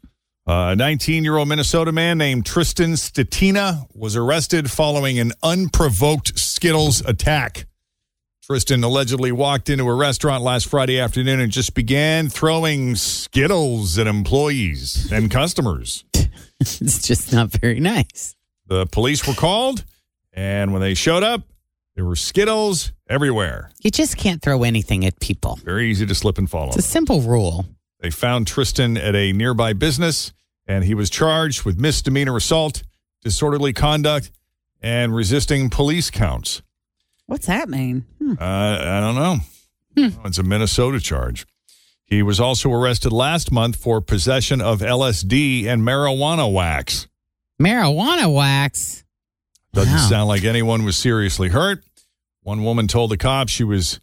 Uh, 0.48 0.72
a 0.72 0.76
19 0.76 1.24
year 1.24 1.38
old 1.38 1.48
Minnesota 1.48 1.92
man 1.92 2.18
named 2.18 2.46
Tristan 2.46 2.94
Statina 2.94 3.86
was 3.94 4.16
arrested 4.16 4.72
following 4.72 5.20
an 5.20 5.32
unprovoked 5.44 6.40
Skittles 6.40 7.02
attack. 7.06 7.66
Tristan 8.50 8.84
allegedly 8.84 9.32
walked 9.32 9.70
into 9.70 9.88
a 9.88 9.94
restaurant 9.94 10.44
last 10.44 10.66
Friday 10.66 11.00
afternoon 11.00 11.40
and 11.40 11.52
just 11.52 11.76
began 11.76 12.30
throwing 12.30 12.96
Skittles 12.96 14.00
at 14.00 14.08
employees 14.08 15.12
and 15.12 15.30
customers. 15.30 16.04
It's 16.60 17.08
just 17.08 17.32
not 17.32 17.52
very 17.52 17.80
nice. 17.80 18.36
The 18.66 18.86
police 18.88 19.26
were 19.26 19.36
called, 19.36 19.86
and 20.34 20.74
when 20.74 20.82
they 20.82 20.94
showed 20.94 21.24
up, 21.24 21.44
there 21.96 22.04
were 22.04 22.18
Skittles 22.18 22.92
everywhere. 23.08 23.72
You 23.82 23.92
just 23.92 24.18
can't 24.18 24.42
throw 24.42 24.64
anything 24.64 25.06
at 25.06 25.20
people. 25.22 25.58
Very 25.64 25.90
easy 25.90 26.06
to 26.08 26.16
slip 26.16 26.38
and 26.38 26.50
fall. 26.50 26.70
It's 26.70 26.78
a 26.78 26.82
simple 26.82 27.22
rule. 27.22 27.66
They 28.02 28.10
found 28.10 28.48
Tristan 28.48 28.98
at 28.98 29.16
a 29.16 29.32
nearby 29.32 29.74
business, 29.74 30.34
and 30.68 30.84
he 30.84 30.96
was 30.96 31.10
charged 31.12 31.64
with 31.64 31.80
misdemeanor 31.80 32.36
assault, 32.36 32.82
disorderly 33.24 33.72
conduct, 33.74 34.32
and 34.82 35.16
resisting 35.16 35.70
police 35.70 36.10
counts. 36.10 36.62
What's 37.30 37.46
that 37.46 37.70
mean? 37.70 38.06
Hmm. 38.18 38.32
Uh, 38.40 38.80
I 38.82 39.00
don't 39.00 39.16
know. 39.16 39.38
It's 40.26 40.38
a 40.40 40.44
Minnesota 40.44 41.00
charge. 41.00 41.46
He 42.06 42.24
was 42.24 42.40
also 42.40 42.72
arrested 42.72 43.12
last 43.12 43.52
month 43.52 43.76
for 43.76 44.02
possession 44.02 44.62
of 44.62 44.80
LSD 44.80 45.66
and 45.66 45.84
marijuana 45.84 46.52
wax. 46.52 47.08
Marijuana 47.62 48.34
wax. 48.34 49.04
Doesn't 49.74 49.94
Wow. 49.94 50.08
sound 50.10 50.28
like 50.28 50.44
anyone 50.44 50.84
was 50.86 50.98
seriously 50.98 51.50
hurt. 51.50 51.84
One 52.42 52.64
woman 52.64 52.88
told 52.88 53.12
the 53.12 53.18
cops 53.18 53.52
she 53.52 53.64
was 53.64 54.00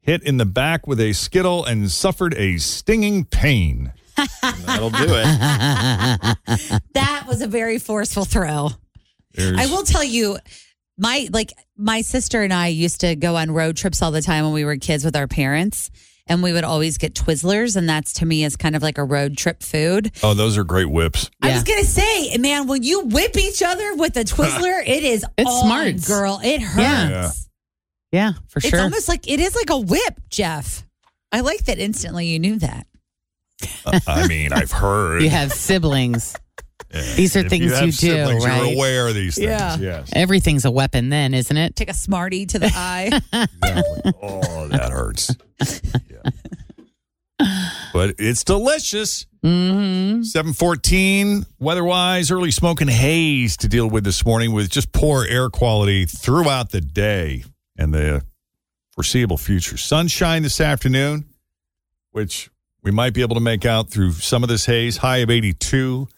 hit 0.00 0.22
in 0.22 0.36
the 0.36 0.46
back 0.46 0.86
with 0.86 1.00
a 1.00 1.12
skittle 1.14 1.64
and 1.64 1.90
suffered 1.90 2.34
a 2.34 2.58
stinging 2.58 3.24
pain. 3.24 3.92
That'll 4.42 4.90
do 4.90 5.06
it. 5.08 6.36
That 6.94 7.24
was 7.26 7.42
a 7.42 7.48
very 7.48 7.78
forceful 7.78 8.24
throw. 8.24 8.70
There's- 9.34 9.58
I 9.58 9.66
will 9.66 9.82
tell 9.82 10.04
you, 10.04 10.38
my 10.98 11.28
like 11.32 11.52
my 11.76 12.00
sister 12.02 12.42
and 12.42 12.52
I 12.52 12.68
used 12.68 13.00
to 13.00 13.14
go 13.16 13.36
on 13.36 13.50
road 13.52 13.76
trips 13.76 14.02
all 14.02 14.10
the 14.10 14.22
time 14.22 14.44
when 14.44 14.52
we 14.52 14.64
were 14.64 14.76
kids 14.76 15.04
with 15.04 15.16
our 15.16 15.26
parents, 15.28 15.90
and 16.26 16.42
we 16.42 16.52
would 16.52 16.64
always 16.64 16.98
get 16.98 17.14
Twizzlers, 17.14 17.76
and 17.76 17.88
that's 17.88 18.14
to 18.14 18.26
me 18.26 18.44
is 18.44 18.56
kind 18.56 18.76
of 18.76 18.82
like 18.82 18.98
a 18.98 19.04
road 19.04 19.36
trip 19.36 19.62
food. 19.62 20.10
Oh, 20.22 20.34
those 20.34 20.58
are 20.58 20.64
great 20.64 20.90
whips. 20.90 21.30
I 21.40 21.52
was 21.52 21.62
gonna 21.62 21.84
say, 21.84 22.36
man, 22.38 22.66
when 22.66 22.82
you 22.82 23.00
whip 23.06 23.36
each 23.38 23.62
other 23.62 23.94
with 23.94 24.16
a 24.16 24.24
Twizzler, 24.24 24.82
it 24.86 25.04
is 25.04 25.24
It's 25.38 25.48
on, 25.50 25.64
smart. 25.64 26.04
girl. 26.06 26.40
It 26.42 26.60
hurts. 26.60 26.78
Yeah. 26.78 27.30
Yeah, 28.10 28.32
for 28.48 28.60
sure. 28.60 28.70
It's 28.70 28.78
almost 28.82 29.08
like 29.08 29.28
it 29.30 29.38
is 29.38 29.54
like 29.54 29.70
a 29.70 29.78
whip, 29.78 30.20
Jeff. 30.30 30.84
I 31.30 31.40
like 31.40 31.64
that 31.66 31.78
instantly 31.78 32.26
you 32.26 32.38
knew 32.38 32.58
that. 32.58 32.86
Uh, 33.84 34.00
I 34.06 34.26
mean, 34.26 34.52
I've 34.52 34.70
heard. 34.72 35.22
you 35.22 35.28
have 35.28 35.52
siblings. 35.52 36.34
These 37.16 37.36
are 37.36 37.40
If 37.40 37.48
things 37.50 37.64
you, 37.64 37.70
you, 37.70 37.74
have 37.74 37.84
do, 37.84 37.92
siblings, 37.92 38.46
right? 38.46 38.64
You're 38.64 38.74
aware 38.74 39.08
of 39.08 39.14
these 39.14 39.34
things. 39.34 39.48
Yeah. 39.48 39.76
Yes. 39.76 40.10
Everything's 40.14 40.64
a 40.64 40.70
weapon 40.70 41.10
then, 41.10 41.34
isn't 41.34 41.56
it? 41.56 41.76
Take 41.76 41.90
a 41.90 41.94
smartie 41.94 42.46
to 42.46 42.58
the 42.58 42.70
eye. 42.74 43.10
Exactly. 43.62 44.12
Oh, 44.22 44.68
that 44.68 44.90
hurts. 44.90 45.34
Yeah. 46.10 46.30
But 47.92 48.16
it's 48.18 48.42
delicious. 48.42 49.26
Mm-hmm. 49.44 50.22
714 50.22 51.46
weather-wise, 51.60 52.30
early 52.32 52.50
smoke 52.50 52.80
and 52.80 52.90
haze 52.90 53.56
to 53.58 53.68
deal 53.68 53.88
with 53.88 54.02
this 54.02 54.24
morning 54.26 54.52
with 54.52 54.68
just 54.70 54.90
poor 54.92 55.24
air 55.24 55.48
quality 55.48 56.04
throughout 56.04 56.70
the 56.70 56.80
day 56.80 57.44
and 57.76 57.94
the 57.94 58.22
foreseeable 58.90 59.36
future. 59.38 59.76
Sunshine 59.76 60.42
this 60.42 60.60
afternoon, 60.60 61.26
which 62.10 62.50
we 62.82 62.90
might 62.90 63.14
be 63.14 63.22
able 63.22 63.34
to 63.36 63.40
make 63.40 63.64
out 63.64 63.90
through 63.90 64.12
some 64.12 64.42
of 64.42 64.48
this 64.48 64.66
haze, 64.66 64.96
high 64.96 65.18
of 65.18 65.30
82, 65.30 66.08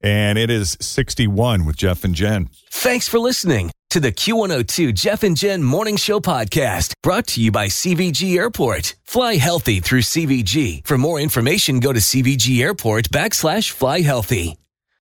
and 0.00 0.38
it 0.38 0.50
is 0.50 0.76
61 0.80 1.64
with 1.64 1.76
Jeff 1.76 2.04
and 2.04 2.14
Jen. 2.14 2.48
Thanks 2.70 3.08
for 3.08 3.18
listening 3.18 3.70
to 3.90 4.00
the 4.00 4.12
Q102 4.12 4.94
Jeff 4.94 5.22
and 5.22 5.36
Jen 5.36 5.62
Morning 5.62 5.96
Show 5.96 6.20
podcast 6.20 6.92
brought 7.02 7.26
to 7.28 7.40
you 7.42 7.50
by 7.50 7.66
CVG 7.66 8.36
Airport. 8.36 8.94
Fly 9.04 9.34
healthy 9.34 9.80
through 9.80 10.02
CVG. 10.02 10.86
For 10.86 10.96
more 10.96 11.18
information, 11.18 11.80
go 11.80 11.92
to 11.92 12.00
CVG 12.00 12.62
Airport 12.62 13.10
backslash 13.10 13.70
fly 13.70 14.00
healthy. 14.02 14.59